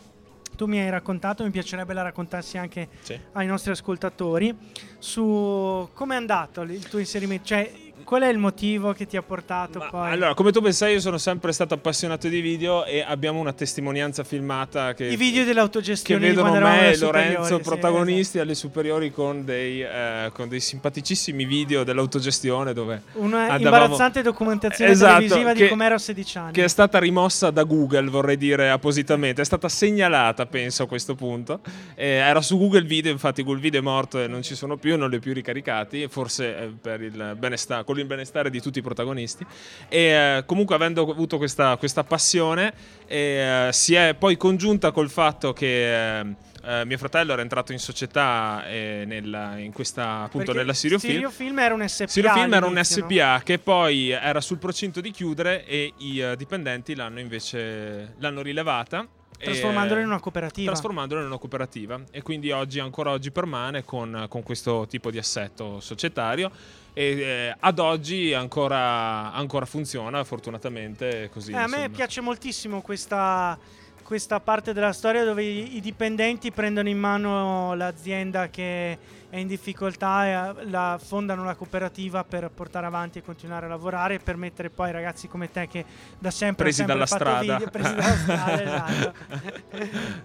tu 0.56 0.66
mi 0.66 0.78
hai 0.78 0.90
raccontato, 0.90 1.42
mi 1.42 1.50
piacerebbe 1.50 1.92
la 1.92 2.02
raccontassi 2.02 2.58
anche 2.58 2.88
sì. 3.00 3.18
ai 3.32 3.46
nostri 3.46 3.72
ascoltatori, 3.72 4.54
su 4.98 5.88
come 5.92 6.14
è 6.14 6.16
andato 6.16 6.62
il 6.62 6.86
tuo 6.88 6.98
inserimento, 6.98 7.46
cioè 7.46 7.72
Qual 8.04 8.22
è 8.22 8.28
il 8.28 8.38
motivo 8.38 8.92
che 8.92 9.06
ti 9.06 9.16
ha 9.16 9.22
portato 9.22 9.78
Ma, 9.78 9.88
poi? 9.88 10.10
Allora, 10.10 10.34
come 10.34 10.52
tu 10.52 10.60
ben 10.60 10.72
sai, 10.72 10.92
io 10.92 11.00
sono 11.00 11.18
sempre 11.18 11.52
stato 11.52 11.74
appassionato 11.74 12.28
di 12.28 12.40
video 12.40 12.84
e 12.84 13.00
abbiamo 13.00 13.40
una 13.40 13.52
testimonianza 13.52 14.24
filmata 14.24 14.92
che 14.92 15.06
I 15.06 15.16
video 15.16 15.44
dell'autogestione 15.44 16.20
che 16.20 16.34
vedono 16.34 16.60
me 16.60 16.92
e 16.92 16.98
Lorenzo 16.98 17.58
protagonisti 17.60 18.12
sì, 18.14 18.20
esatto. 18.20 18.42
alle 18.42 18.54
superiori 18.54 19.10
con 19.10 19.44
dei, 19.44 19.82
eh, 19.82 20.30
con 20.32 20.48
dei, 20.48 20.60
simpaticissimi 20.60 21.44
video 21.44 21.82
dell'autogestione 21.82 22.72
dove 22.72 23.02
una 23.14 23.48
andavamo... 23.48 23.84
imbarazzante 23.84 24.22
documentazione 24.22 24.90
esatto, 24.90 25.12
televisiva 25.14 25.52
che, 25.52 25.62
di 25.62 25.68
come 25.68 25.86
ero 25.86 25.94
a 25.94 25.98
16 25.98 26.38
anni. 26.38 26.52
Che 26.52 26.64
è 26.64 26.68
stata 26.68 26.98
rimossa 26.98 27.50
da 27.50 27.62
Google, 27.62 28.08
vorrei 28.10 28.36
dire 28.36 28.70
appositamente, 28.70 29.40
è 29.40 29.44
stata 29.44 29.68
segnalata, 29.68 30.44
penso 30.46 30.82
a 30.82 30.86
questo 30.86 31.14
punto. 31.14 31.60
Eh, 31.94 32.06
era 32.06 32.42
su 32.42 32.58
Google 32.58 32.82
Video, 32.82 33.10
infatti 33.10 33.42
Google 33.42 33.60
Video 33.60 33.80
è 33.80 33.82
morto 33.82 34.20
e 34.20 34.26
non 34.26 34.42
ci 34.42 34.54
sono 34.54 34.76
più, 34.76 34.96
non 34.98 35.08
li 35.08 35.16
ho 35.16 35.20
più 35.20 35.32
ricaricati, 35.32 36.06
forse 36.08 36.58
eh, 36.58 36.72
per 36.80 37.00
il 37.02 37.36
benestare 37.38 37.84
con 37.94 38.02
il 38.02 38.07
benestare 38.07 38.50
di 38.50 38.61
tutti 38.61 38.80
i 38.80 38.83
protagonisti. 38.83 39.46
E 39.88 39.98
eh, 39.98 40.42
comunque, 40.44 40.74
avendo 40.74 41.09
avuto 41.09 41.38
questa, 41.38 41.76
questa 41.76 42.02
passione, 42.02 42.74
eh, 43.07 43.68
si 43.70 43.94
è 43.94 44.14
poi 44.18 44.37
congiunta 44.37 44.90
col 44.90 45.09
fatto 45.09 45.52
che. 45.52 46.52
Uh, 46.64 46.87
mio 46.87 46.96
fratello 46.96 47.35
era 47.35 47.42
entrato 47.42 47.72
in 47.72 47.78
società 47.78 48.66
eh, 48.66 49.04
nella, 49.07 49.59
in 49.59 49.70
questa, 49.70 50.22
appunto 50.22 50.46
Perché 50.46 50.61
nella 50.61 50.72
Sirio 50.72 50.98
Film. 50.98 51.28
Film 51.28 51.59
era 51.59 51.74
un 51.74 51.87
SPA. 51.87 52.07
Sirio 52.07 52.33
Film 52.33 52.54
era 52.54 52.64
un 52.64 52.80
SPA 52.83 53.33
no? 53.35 53.40
che 53.44 53.59
poi 53.59 54.09
era 54.09 54.40
sul 54.40 54.57
procinto 54.57 55.02
di 55.02 55.11
chiudere 55.11 55.66
e 55.66 55.92
i 55.98 56.20
uh, 56.20 56.35
dipendenti 56.35 56.94
l'hanno 56.94 57.20
invece 57.20 58.14
l'hanno 58.16 58.40
rilevata. 58.40 59.07
Trasformandola 59.37 60.00
in 60.00 60.07
una 60.07 60.20
cooperativa. 60.20 60.70
Trasformandola 60.70 61.20
in 61.20 61.26
una 61.26 61.37
cooperativa. 61.37 62.00
E 62.11 62.22
quindi 62.22 62.50
oggi, 62.50 62.78
ancora 62.78 63.11
oggi 63.11 63.30
permane 63.30 63.85
con, 63.85 64.24
con 64.30 64.42
questo 64.42 64.87
tipo 64.88 65.11
di 65.11 65.18
assetto 65.18 65.80
societario 65.80 66.50
e 66.94 67.20
eh, 67.20 67.57
ad 67.59 67.80
oggi 67.80 68.33
ancora, 68.33 69.33
ancora, 69.33 69.66
funziona 69.66 70.22
fortunatamente 70.22 71.28
così. 71.33 71.50
Eh, 71.50 71.57
a 71.57 71.66
me 71.66 71.90
piace 71.90 72.20
moltissimo 72.20 72.80
questa, 72.83 73.59
questa, 74.04 74.38
parte 74.38 74.72
della 74.72 74.92
storia 74.92 75.24
dove 75.24 75.42
i, 75.42 75.80
dipendenti 75.80 76.52
prendono 76.52 76.88
in 76.88 76.98
mano 76.98 77.74
l'azienda 77.74 78.48
che 78.48 78.96
è 79.28 79.38
in 79.38 79.48
difficoltà 79.48 80.26
e 80.26 80.61
eh, 80.61 80.70
la, 80.70 81.00
fondano 81.02 81.42
la 81.42 81.57
cooperativa 81.57 82.22
per 82.22 82.48
portare 82.54 82.87
avanti 82.87 83.18
e 83.18 83.22
continuare 83.22 83.66
a 83.66 83.70
lavorare 83.70 84.14
e 84.14 84.18
permettere 84.20 84.70
poi 84.70 84.87
ai 84.87 84.92
ragazzi 84.92 85.26
come 85.26 85.50
te 85.50 85.66
che 85.66 85.85
da 86.16 86.30
sempre 86.30 86.62
presi 86.62 86.78
sempre 86.78 86.94
dalla 86.94 87.07
strada 87.07 87.40
video, 87.40 87.70
presi 87.70 87.92
dalla 87.92 88.14
strada 88.14 88.62
esatto. 88.62 89.14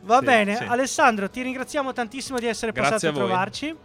va 0.04 0.20
sì, 0.20 0.26
bene 0.26 0.56
sì. 0.56 0.64
Alessandro 0.66 1.28
ti 1.32 1.42
ringraziamo 1.42 1.92
tantissimo 1.94 2.38
di 2.38 2.46
essere 2.46 2.72
Grazie 2.72 2.92
passato 2.92 3.08
a, 3.08 3.10
a 3.10 3.26
trovarci 3.26 3.76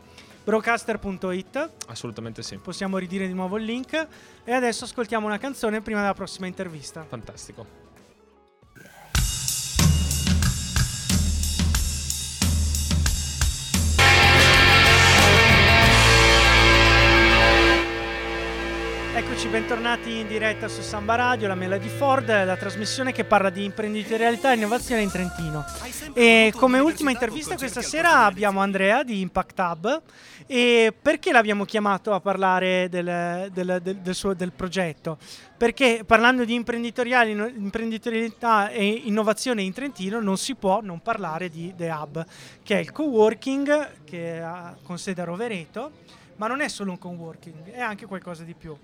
broadcaster.it. 0.45 1.71
Assolutamente 1.89 2.43
sì. 2.43 2.59
Possiamo 2.59 2.99
ridire 2.99 3.27
di 3.27 3.33
nuovo 3.33 3.57
il 3.57 3.65
link. 3.65 4.07
E 4.45 4.53
adesso 4.53 4.85
ascoltiamo 4.85 5.27
una 5.27 5.39
canzone 5.39 5.81
prima 5.81 6.01
della 6.01 6.15
prossima 6.15 6.47
intervista. 6.47 7.05
Fantastico. 7.09 7.84
Bentornati 19.55 20.19
in 20.19 20.27
diretta 20.27 20.67
su 20.67 20.81
Samba 20.81 21.15
Radio, 21.15 21.47
la 21.47 21.55
Mela 21.55 21.79
di 21.79 21.89
Ford, 21.89 22.27
la 22.27 22.57
trasmissione 22.57 23.13
che 23.13 23.23
parla 23.23 23.51
di 23.51 23.63
imprenditorialità 23.63 24.51
e 24.51 24.57
innovazione 24.57 25.03
in 25.03 25.13
Trentino. 25.13 25.65
E 26.13 26.53
come 26.57 26.81
ultima 26.81 27.13
intervista 27.13 27.55
questa 27.55 27.81
sera 27.81 28.25
abbiamo 28.25 28.59
Andrea 28.59 29.05
di 29.05 29.21
Impact 29.21 29.59
Hub. 29.61 30.03
E 30.49 30.93
perché 31.01 31.31
l'abbiamo 31.31 31.65
chiamato 31.65 32.13
a 32.13 32.19
parlare 32.19 32.89
del, 32.89 33.49
del, 33.53 33.79
del, 33.81 33.99
del 33.99 34.15
suo, 34.17 34.35
progetto? 34.57 35.19
Perché 35.57 36.03
parlando 36.05 36.45
di 36.45 36.55
imprenditorialità 36.55 38.71
e 38.71 39.03
innovazione 39.05 39.63
in 39.63 39.73
Trentino 39.73 40.19
non 40.19 40.37
si 40.37 40.57
può 40.57 40.81
non 40.83 41.01
parlare 41.01 41.49
di 41.49 41.73
The 41.77 41.91
Hub, 41.91 42.27
che 42.65 42.75
è 42.75 42.81
il 42.81 42.91
co-working 42.91 44.03
che 44.03 44.41
ha 44.41 44.75
con 44.83 44.99
sede 44.99 45.23
a 45.23 45.27
Rovereto, 45.27 45.93
ma 46.39 46.49
non 46.49 46.61
è 46.61 46.67
solo 46.67 46.91
un 46.91 46.99
co-working, 46.99 47.71
è 47.71 47.81
anche 47.81 48.07
qualcosa 48.07 48.43
di 48.43 48.55
più. 48.55 48.77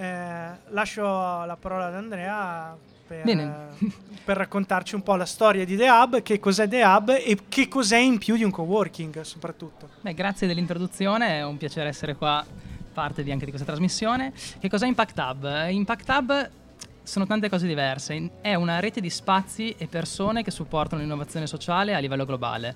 Eh, 0.00 0.50
lascio 0.68 1.02
la 1.02 1.58
parola 1.60 1.88
ad 1.88 1.94
Andrea 1.94 2.74
per, 3.06 3.22
per, 4.24 4.36
raccontarci 4.38 4.94
un 4.94 5.02
po' 5.02 5.14
la 5.14 5.26
storia 5.26 5.66
di 5.66 5.76
The 5.76 5.90
Hub, 5.90 6.22
che 6.22 6.40
cos'è 6.40 6.66
The 6.66 6.82
Hub 6.82 7.10
e 7.10 7.36
che 7.50 7.68
cos'è 7.68 7.98
in 7.98 8.16
più 8.16 8.36
di 8.36 8.42
un 8.42 8.50
coworking 8.50 9.20
soprattutto. 9.20 9.90
Beh, 10.00 10.14
grazie 10.14 10.46
dell'introduzione, 10.46 11.40
è 11.40 11.44
un 11.44 11.58
piacere 11.58 11.90
essere 11.90 12.16
qua, 12.16 12.42
parte 12.94 13.22
di 13.22 13.30
anche 13.30 13.44
di 13.44 13.50
questa 13.50 13.70
trasmissione. 13.70 14.32
Che 14.58 14.70
cos'è 14.70 14.86
Impact 14.86 15.18
Hub? 15.18 15.68
Impact 15.68 16.08
Hub 16.08 16.50
sono 17.02 17.26
tante 17.26 17.50
cose 17.50 17.66
diverse, 17.66 18.30
è 18.40 18.54
una 18.54 18.80
rete 18.80 19.02
di 19.02 19.10
spazi 19.10 19.74
e 19.76 19.86
persone 19.86 20.42
che 20.42 20.50
supportano 20.50 21.02
l'innovazione 21.02 21.46
sociale 21.46 21.94
a 21.94 21.98
livello 21.98 22.24
globale. 22.24 22.74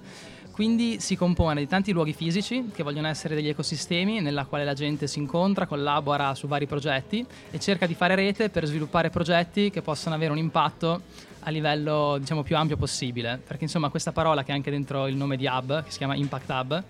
Quindi 0.55 1.01
si 1.01 1.17
compone 1.17 1.59
di 1.59 1.67
tanti 1.67 1.91
luoghi 1.91 2.13
fisici 2.13 2.71
che 2.73 2.85
vogliono 2.85 3.09
essere 3.09 3.35
degli 3.35 3.49
ecosistemi 3.49 4.21
nella 4.21 4.45
quale 4.45 4.65
la 4.65 4.73
gente 4.73 5.09
si 5.09 5.19
incontra, 5.19 5.67
collabora 5.67 6.33
su 6.37 6.47
vari 6.47 6.69
progetti 6.69 7.27
e 7.51 7.59
cerca 7.59 7.87
di 7.87 7.95
fare 7.95 8.15
rete 8.15 8.51
per 8.51 8.65
sviluppare 8.65 9.11
progetti 9.11 9.71
che 9.71 9.83
possano 9.83 10.15
avere 10.15 10.31
un 10.31 10.39
impatto 10.39 11.01
a 11.41 11.51
livello 11.51 12.19
diciamo 12.21 12.45
più 12.45 12.57
ampio 12.57 12.77
possibile. 12.77 13.43
Perché 13.45 13.65
insomma 13.65 13.89
questa 13.89 14.13
parola 14.13 14.45
che 14.45 14.53
è 14.53 14.55
anche 14.55 14.71
dentro 14.71 15.09
il 15.09 15.17
nome 15.17 15.37
di 15.37 15.45
Hub, 15.45 15.83
che 15.83 15.91
si 15.91 15.99
chiama 15.99 16.15
Impact 16.15 16.49
Hub, 16.51 16.85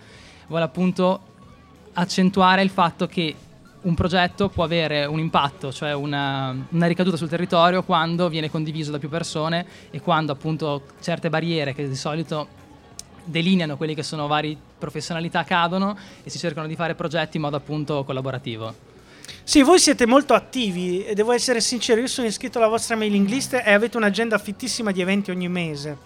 vuole 0.49 0.65
appunto 0.65 1.21
accentuare 1.95 2.61
il 2.61 2.69
fatto 2.69 3.07
che 3.07 3.35
un 3.81 3.95
progetto 3.95 4.51
può 4.51 4.65
avere 4.65 5.07
un 5.07 5.19
impatto, 5.19 5.73
cioè 5.73 5.95
una, 5.95 6.55
una, 6.69 6.87
ricaduta 6.87 7.17
sul 7.17 7.31
territorio 7.31 7.83
quando 7.83 8.29
viene 8.29 8.51
condiviso 8.51 8.91
da 8.91 8.99
più 8.99 9.09
persone 9.09 9.65
e 9.91 10.03
quando 10.03 10.33
appunto 10.33 10.83
certe 11.01 11.31
barriere 11.31 11.73
che 11.73 11.89
di 11.89 11.97
solito 11.97 12.61
delineano 13.25 13.77
quelli 13.77 13.95
che 13.95 14.03
sono 14.03 14.27
vari 14.27 14.57
professionalità 14.79 15.45
cadono 15.45 15.97
e 16.23 16.31
si 16.31 16.39
cercano 16.39 16.67
di 16.67 16.77
fare 16.77 16.95
progetti 16.95 17.37
in 17.37 17.43
modo 17.43 17.57
appunto 17.57 18.05
collaborativo. 18.05 18.93
Sì, 19.43 19.63
voi 19.63 19.79
siete 19.79 20.07
molto 20.07 20.35
attivi 20.35 21.05
e 21.05 21.15
devo 21.15 21.33
essere 21.33 21.61
sincero, 21.61 22.01
io 22.01 22.07
sono 22.07 22.27
iscritto 22.27 22.59
alla 22.59 22.69
vostra 22.69 22.97
mailing 22.97 23.29
list 23.29 23.55
e 23.55 23.73
avete 23.73 23.97
un'agenda 23.97 24.39
fittissima 24.39 24.91
di 24.91 25.01
eventi 25.01 25.31
ogni 25.31 25.49
mese. 25.49 25.99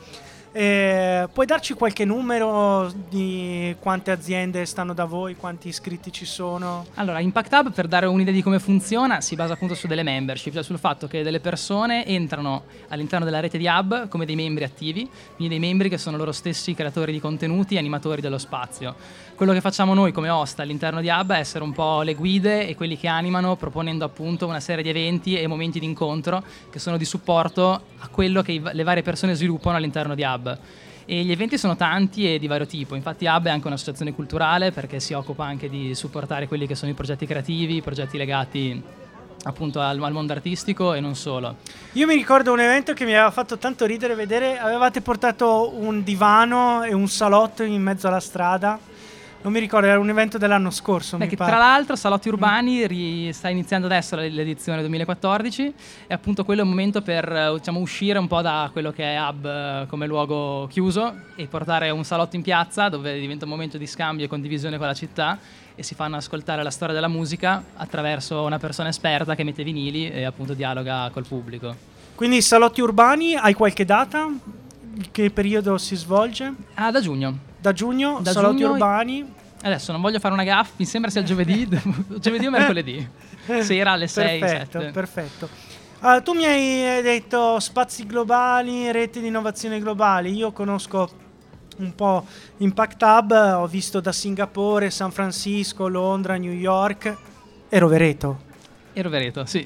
Eh, 0.51 1.29
puoi 1.31 1.45
darci 1.45 1.75
qualche 1.75 2.05
numero 2.07 2.91
di 3.09 3.77
quante 3.79 4.11
aziende 4.11 4.65
stanno 4.65 4.95
da 4.95 5.05
voi, 5.05 5.37
quanti 5.37 5.69
iscritti 5.69 6.11
ci 6.11 6.25
sono? 6.25 6.87
Allora, 6.95 7.21
Impact 7.21 7.53
Hub, 7.53 7.73
per 7.73 7.87
dare 7.87 8.07
un'idea 8.07 8.33
di 8.33 8.43
come 8.43 8.59
funziona, 8.59 9.21
si 9.21 9.35
basa 9.37 9.53
appunto 9.53 9.75
su 9.75 9.87
delle 9.87 10.03
membership, 10.03 10.55
cioè 10.55 10.63
sul 10.63 10.79
fatto 10.79 11.07
che 11.07 11.23
delle 11.23 11.41
persone 11.41 12.07
entrano 12.07 12.65
all'interno 12.89 13.27
della 13.27 13.41
rete 13.41 13.59
di 13.59 13.67
Hub 13.67 14.09
come 14.09 14.25
dei 14.25 14.37
membri 14.37 14.65
attivi, 14.65 15.09
quindi 15.37 15.59
dei 15.59 15.59
membri 15.59 15.89
che 15.89 15.99
sono 15.99 16.17
loro 16.17 16.33
stessi 16.33 16.75
creatori 16.75 17.13
di 17.13 17.21
contenuti 17.21 17.77
animatori 17.77 18.23
dello 18.23 18.39
spazio. 18.39 18.95
Quello 19.35 19.53
che 19.53 19.61
facciamo 19.61 19.95
noi 19.95 20.11
come 20.11 20.31
host 20.31 20.59
all'interno 20.59 21.01
di 21.01 21.09
Hub 21.09 21.31
è 21.33 21.39
essere 21.39 21.63
un 21.63 21.73
po' 21.73 22.03
le 22.03 22.15
guide 22.15 22.67
e 22.67 22.75
quelli 22.75 22.97
che 22.99 23.07
animano, 23.07 23.55
proponendo 23.55 24.05
appunto 24.05 24.47
una 24.47 24.59
serie 24.59 24.83
di 24.83 24.89
eventi 24.89 25.39
e 25.39 25.47
momenti 25.47 25.79
di 25.79 25.87
incontro 25.87 26.43
che 26.71 26.81
sono 26.81 26.97
di 26.97 27.05
supporto 27.05 27.81
a 27.99 28.09
quello 28.09 28.43
che 28.43 28.61
le 28.73 28.83
varie 28.83 29.03
persone 29.03 29.35
sviluppano 29.35 29.77
all'interno 29.77 30.17
di 30.17 30.23
Hub. 30.23 30.38
E 31.05 31.23
gli 31.23 31.33
eventi 31.33 31.57
sono 31.57 31.75
tanti 31.75 32.35
e 32.35 32.39
di 32.39 32.47
vario 32.47 32.67
tipo, 32.67 32.95
infatti 32.95 33.25
Hub 33.25 33.47
è 33.47 33.51
anche 33.51 33.67
un'associazione 33.67 34.13
culturale 34.13 34.73
perché 34.73 35.01
si 35.01 35.15
occupa 35.15 35.45
anche 35.45 35.71
di 35.71 35.95
supportare 35.95 36.47
quelli 36.47 36.67
che 36.67 36.75
sono 36.75 36.91
i 36.91 36.95
progetti 36.95 37.25
creativi, 37.25 37.77
i 37.77 37.83
progetti 37.83 38.19
legati 38.19 38.83
appunto 39.45 39.81
al, 39.81 40.03
al, 40.03 40.13
mondo 40.13 40.33
artistico 40.33 40.93
e 40.93 41.01
non 41.01 41.15
solo. 41.15 41.57
Io 41.93 42.07
mi 42.07 42.15
ricordo 42.15 42.53
un 42.53 42.61
evento 42.61 42.93
che 42.93 43.05
mi 43.05 43.13
aveva 43.13 43.31
fatto 43.31 43.57
tanto 43.57 43.87
ridere 43.87 44.15
vedere, 44.15 44.59
avevate 44.59 45.01
portato 45.01 45.73
un 45.75 46.03
divano 46.03 46.83
e 46.83 46.93
un 46.93 47.09
salotto 47.09 47.63
in 47.63 47.81
mezzo 47.81 48.09
alla 48.09 48.21
strada 48.21 48.79
non 49.41 49.53
mi 49.53 49.61
ricordo, 49.61 49.87
era 49.87 50.01
un 50.01 50.09
evento 50.09 50.37
dell'anno 50.37 50.71
scorso. 50.71 51.17
Beh, 51.17 51.29
tra 51.29 51.59
l'altro, 51.59 51.95
Salotti 51.95 52.29
Urbani 52.29 52.87
ri- 52.87 53.33
sta 53.33 53.49
iniziando 53.49 53.87
adesso 53.87 54.17
l'edizione 54.17 54.81
2014 54.81 55.75
e 56.09 56.15
appunto 56.15 56.45
quello 56.45 56.63
è 56.63 56.65
un 56.65 56.71
momento 56.71 57.03
per 57.03 57.31
eh, 57.31 57.53
diciamo, 57.55 57.79
uscire 57.79 58.19
un 58.19 58.27
po' 58.27 58.43
da 58.43 58.69
quello 58.73 58.91
che 58.91 59.15
è 59.15 59.21
Hub 59.21 59.47
eh, 59.47 59.87
come 59.89 60.07
luogo 60.07 60.67
chiuso 60.69 61.15
e 61.37 61.47
portare 61.47 61.91
un 61.91 62.03
salotto 62.03 62.35
in 62.35 62.43
piazza 62.43 62.89
dove 62.89 63.19
diventa 63.21 63.45
un 63.45 63.51
momento 63.53 63.79
di 63.79 63.87
scambio 63.87 64.25
e 64.25 64.29
condivisione 64.29 64.77
con 64.77 64.87
la 64.87 64.95
città 64.95 65.39
e 65.75 65.83
si 65.85 65.95
fanno 65.95 66.17
ascoltare 66.17 66.65
la 66.65 66.71
storia 66.71 66.95
della 66.95 67.09
musica 67.09 67.63
attraverso 67.77 68.43
una 68.43 68.59
persona 68.59 68.89
esperta 68.89 69.37
che 69.37 69.45
mette 69.45 69.63
vinili 69.63 70.11
e 70.11 70.25
appunto 70.25 70.55
dialoga 70.55 71.11
col 71.13 71.27
pubblico. 71.27 71.75
Quindi 72.17 72.43
Salotti 72.43 72.81
Urbani, 72.81 73.37
hai 73.37 73.55
qualche 73.55 73.85
data? 73.85 74.29
Che 75.13 75.31
periodo 75.31 75.79
si 75.79 75.95
svolge? 75.95 76.53
Ah, 76.75 76.91
da 76.91 77.01
giugno. 77.01 77.48
Da 77.61 77.73
giugno, 77.73 78.21
da 78.23 78.33
Salotti 78.33 78.59
giugno, 78.59 78.73
Urbani. 78.73 79.35
Adesso 79.63 79.91
non 79.93 80.01
voglio 80.01 80.21
fare 80.21 80.35
una 80.35 80.45
gaffa, 80.45 80.73
mi 80.77 80.85
sembra 80.85 81.11
sia 81.11 81.23
giovedì, 81.23 81.69
giovedì 82.21 82.47
o 82.47 82.51
mercoledì. 82.51 83.09
Sera 83.61 83.93
alle 83.93 84.07
6. 84.07 84.39
Perfetto, 84.39 84.81
7. 84.81 84.93
perfetto. 84.93 85.49
Uh, 86.01 86.23
tu 86.23 86.33
mi 86.33 86.45
hai 86.45 87.03
detto 87.03 87.59
spazi 87.59 88.07
globali, 88.07 88.93
reti 88.93 89.21
di 89.21 89.27
innovazione 89.27 89.81
globali. 89.81 90.33
Io 90.33 90.53
conosco 90.53 91.11
un 91.79 91.95
po' 91.95 92.25
Impact 92.59 93.03
Hub, 93.03 93.33
ho 93.33 93.67
visto 93.67 93.99
da 93.99 94.13
Singapore, 94.13 94.91
San 94.91 95.11
Francisco, 95.11 95.89
Londra, 95.89 96.37
New 96.37 96.53
York 96.53 97.17
e 97.69 97.79
Rovereto. 97.79 98.47
E 98.93 99.03
Rovereto, 99.03 99.45
sì. 99.45 99.61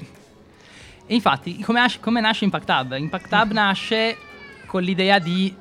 E 1.06 1.14
infatti, 1.14 1.58
come, 1.60 1.80
nasce, 1.80 2.00
come 2.00 2.20
nasce 2.20 2.44
Impact 2.44 2.68
Hub? 2.70 2.92
Impact 2.96 3.32
Hub 3.32 3.52
nasce 3.52 4.16
con 4.66 4.82
l'idea 4.82 5.18
di 5.18 5.54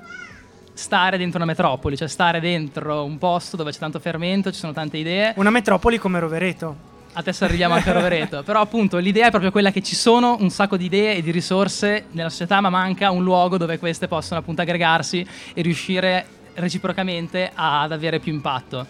stare 0.73 1.17
dentro 1.17 1.37
una 1.37 1.45
metropoli, 1.45 1.97
cioè 1.97 2.07
stare 2.07 2.39
dentro 2.39 3.03
un 3.03 3.17
posto 3.17 3.57
dove 3.57 3.71
c'è 3.71 3.79
tanto 3.79 3.99
fermento, 3.99 4.51
ci 4.51 4.59
sono 4.59 4.73
tante 4.73 4.97
idee. 4.97 5.33
Una 5.37 5.49
metropoli 5.49 5.97
come 5.97 6.19
Rovereto. 6.19 6.89
Adesso 7.13 7.43
arriviamo 7.43 7.73
anche 7.73 7.89
a 7.89 7.93
Rovereto, 7.93 8.41
però 8.45 8.61
appunto 8.61 8.97
l'idea 8.97 9.27
è 9.27 9.29
proprio 9.29 9.51
quella 9.51 9.71
che 9.71 9.81
ci 9.81 9.95
sono 9.95 10.37
un 10.39 10.49
sacco 10.49 10.77
di 10.77 10.85
idee 10.85 11.15
e 11.15 11.21
di 11.21 11.31
risorse 11.31 12.05
nella 12.11 12.29
società, 12.29 12.61
ma 12.61 12.69
manca 12.69 13.11
un 13.11 13.23
luogo 13.23 13.57
dove 13.57 13.77
queste 13.79 14.07
possono 14.07 14.39
appunto 14.39 14.61
aggregarsi 14.61 15.25
e 15.53 15.61
riuscire 15.61 16.25
reciprocamente 16.55 17.51
ad 17.53 17.91
avere 17.91 18.19
più 18.19 18.31
impatto. 18.31 18.85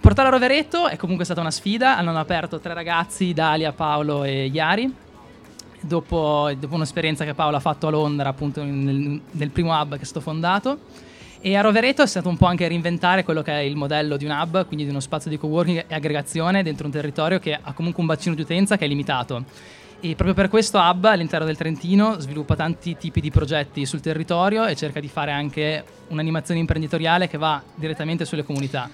Portare 0.00 0.28
a 0.28 0.30
Rovereto 0.30 0.88
è 0.88 0.96
comunque 0.96 1.24
stata 1.24 1.40
una 1.40 1.50
sfida, 1.50 1.96
hanno 1.96 2.16
aperto 2.16 2.60
tre 2.60 2.74
ragazzi, 2.74 3.32
Dalia, 3.32 3.72
Paolo 3.72 4.24
e 4.24 4.46
Iari, 4.46 4.94
dopo, 5.80 6.50
dopo 6.58 6.74
un'esperienza 6.74 7.24
che 7.24 7.34
Paolo 7.34 7.56
ha 7.56 7.60
fatto 7.60 7.86
a 7.86 7.90
Londra, 7.90 8.28
appunto 8.28 8.62
nel, 8.62 9.20
nel 9.30 9.50
primo 9.50 9.78
hub 9.78 9.96
che 9.96 10.02
è 10.02 10.04
stato 10.04 10.20
fondato. 10.20 10.78
E 11.40 11.54
a 11.54 11.60
Rovereto 11.60 12.02
è 12.02 12.06
stato 12.06 12.28
un 12.28 12.36
po' 12.36 12.46
anche 12.46 12.66
reinventare 12.66 13.22
quello 13.22 13.42
che 13.42 13.52
è 13.52 13.60
il 13.60 13.76
modello 13.76 14.16
di 14.16 14.24
un 14.24 14.32
hub, 14.32 14.66
quindi 14.66 14.84
di 14.84 14.90
uno 14.90 15.00
spazio 15.00 15.30
di 15.30 15.38
coworking 15.38 15.84
e 15.86 15.94
aggregazione 15.94 16.64
dentro 16.64 16.86
un 16.86 16.92
territorio 16.92 17.38
che 17.38 17.56
ha 17.60 17.72
comunque 17.72 18.00
un 18.00 18.08
bacino 18.08 18.34
di 18.34 18.42
utenza 18.42 18.76
che 18.76 18.86
è 18.86 18.88
limitato. 18.88 19.44
E 20.00 20.14
proprio 20.14 20.34
per 20.34 20.48
questo 20.48 20.78
Hub 20.78 21.04
all'interno 21.06 21.44
del 21.44 21.56
Trentino 21.56 22.20
sviluppa 22.20 22.54
tanti 22.54 22.96
tipi 22.96 23.20
di 23.20 23.32
progetti 23.32 23.84
sul 23.84 24.00
territorio 24.00 24.64
e 24.64 24.76
cerca 24.76 25.00
di 25.00 25.08
fare 25.08 25.32
anche 25.32 25.84
un'animazione 26.08 26.60
imprenditoriale 26.60 27.28
che 27.28 27.36
va 27.36 27.60
direttamente 27.74 28.24
sulle 28.24 28.44
comunità. 28.44 28.88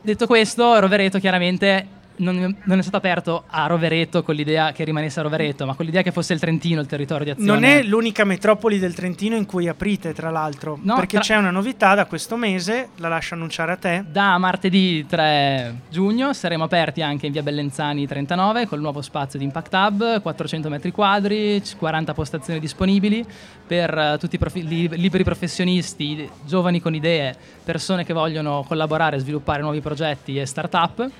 Detto 0.00 0.26
questo, 0.26 0.78
Rovereto 0.78 1.18
chiaramente 1.18 1.86
non, 2.16 2.56
non, 2.64 2.78
è 2.78 2.82
stato 2.82 2.96
aperto 2.96 3.44
a 3.46 3.66
Rovereto 3.66 4.22
con 4.22 4.34
l'idea 4.34 4.72
che 4.72 4.84
rimanesse 4.84 5.20
a 5.20 5.22
Rovereto, 5.22 5.66
ma 5.66 5.74
con 5.74 5.86
l'idea 5.86 6.02
che 6.02 6.12
fosse 6.12 6.32
il 6.32 6.40
Trentino 6.40 6.80
il 6.80 6.86
territorio 6.86 7.24
di 7.24 7.30
azione. 7.30 7.50
Non 7.50 7.64
è 7.64 7.82
l'unica 7.82 8.24
metropoli 8.24 8.78
del 8.78 8.94
Trentino 8.94 9.36
in 9.36 9.46
cui 9.46 9.68
aprite, 9.68 10.12
tra 10.12 10.30
l'altro, 10.30 10.78
no, 10.82 10.94
perché 10.96 11.16
tra... 11.16 11.20
c'è 11.20 11.36
una 11.36 11.50
novità 11.50 11.94
da 11.94 12.06
questo 12.06 12.36
mese, 12.36 12.90
la 12.96 13.08
lascio 13.08 13.34
annunciare 13.34 13.72
a 13.72 13.76
te. 13.76 14.04
Da 14.10 14.36
martedì 14.38 15.06
3 15.06 15.80
giugno 15.88 16.32
saremo 16.32 16.64
aperti 16.64 17.02
anche 17.02 17.26
in 17.26 17.32
via 17.32 17.42
Bellenzani 17.42 18.06
39 18.06 18.66
col 18.66 18.80
nuovo 18.80 19.02
spazio 19.02 19.38
di 19.38 19.44
Impact 19.44 19.74
Hub, 19.74 20.20
400 20.20 20.68
metri 20.68 20.90
quadri, 20.90 21.62
40 21.76 22.14
postazioni 22.14 22.60
disponibili 22.60 23.24
per 23.66 23.96
uh, 23.96 24.18
tutti 24.18 24.34
i 24.34 24.38
profi- 24.38 24.66
liberi 24.66 25.24
professionisti, 25.24 26.28
giovani 26.44 26.80
con 26.80 26.94
idee, 26.94 27.34
persone 27.64 28.04
che 28.04 28.12
vogliono 28.12 28.64
collaborare 28.66 29.18
sviluppare 29.18 29.62
nuovi 29.62 29.80
progetti 29.80 30.38
e 30.38 30.46
start-up 30.46 31.10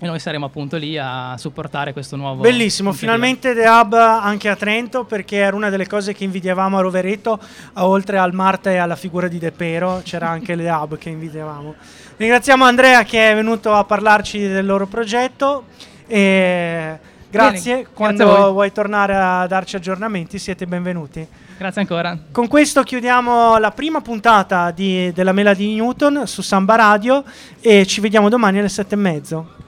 e 0.00 0.06
noi 0.06 0.20
saremo 0.20 0.46
appunto 0.46 0.76
lì 0.76 0.96
a 0.96 1.34
supportare 1.38 1.92
questo 1.92 2.14
nuovo 2.14 2.40
bellissimo 2.42 2.92
finalmente 2.92 3.52
The 3.52 3.66
Hub 3.66 3.94
anche 3.94 4.48
a 4.48 4.54
Trento 4.54 5.04
perché 5.04 5.36
era 5.36 5.56
una 5.56 5.70
delle 5.70 5.88
cose 5.88 6.14
che 6.14 6.22
invidiavamo 6.22 6.78
a 6.78 6.80
Rovereto 6.80 7.40
oltre 7.74 8.18
al 8.18 8.32
Marte 8.32 8.72
e 8.72 8.76
alla 8.76 8.94
figura 8.94 9.26
di 9.26 9.38
De 9.38 9.50
Pero 9.50 10.00
c'era 10.04 10.28
anche 10.28 10.56
The 10.56 10.68
Hub 10.68 10.98
che 10.98 11.08
invidiavamo 11.08 11.74
ringraziamo 12.16 12.64
Andrea 12.64 13.02
che 13.02 13.32
è 13.32 13.34
venuto 13.34 13.74
a 13.74 13.82
parlarci 13.82 14.38
del 14.38 14.66
loro 14.66 14.86
progetto 14.86 15.64
e 16.06 16.98
grazie 17.28 17.74
Bene, 17.74 17.88
quando 17.92 18.24
grazie 18.24 18.52
vuoi 18.52 18.72
tornare 18.72 19.16
a 19.16 19.46
darci 19.48 19.76
aggiornamenti 19.76 20.38
siete 20.38 20.66
benvenuti 20.66 21.26
Grazie 21.58 21.80
ancora. 21.80 22.16
Con 22.30 22.46
questo 22.46 22.84
chiudiamo 22.84 23.58
la 23.58 23.72
prima 23.72 24.00
puntata 24.00 24.70
di, 24.70 25.12
della 25.12 25.32
Mela 25.32 25.54
di 25.54 25.74
Newton 25.74 26.24
su 26.24 26.40
Samba 26.40 26.76
Radio 26.76 27.24
e 27.60 27.84
ci 27.84 28.00
vediamo 28.00 28.28
domani 28.28 28.60
alle 28.60 28.68
sette 28.68 28.94
e 28.94 28.98
mezzo. 28.98 29.66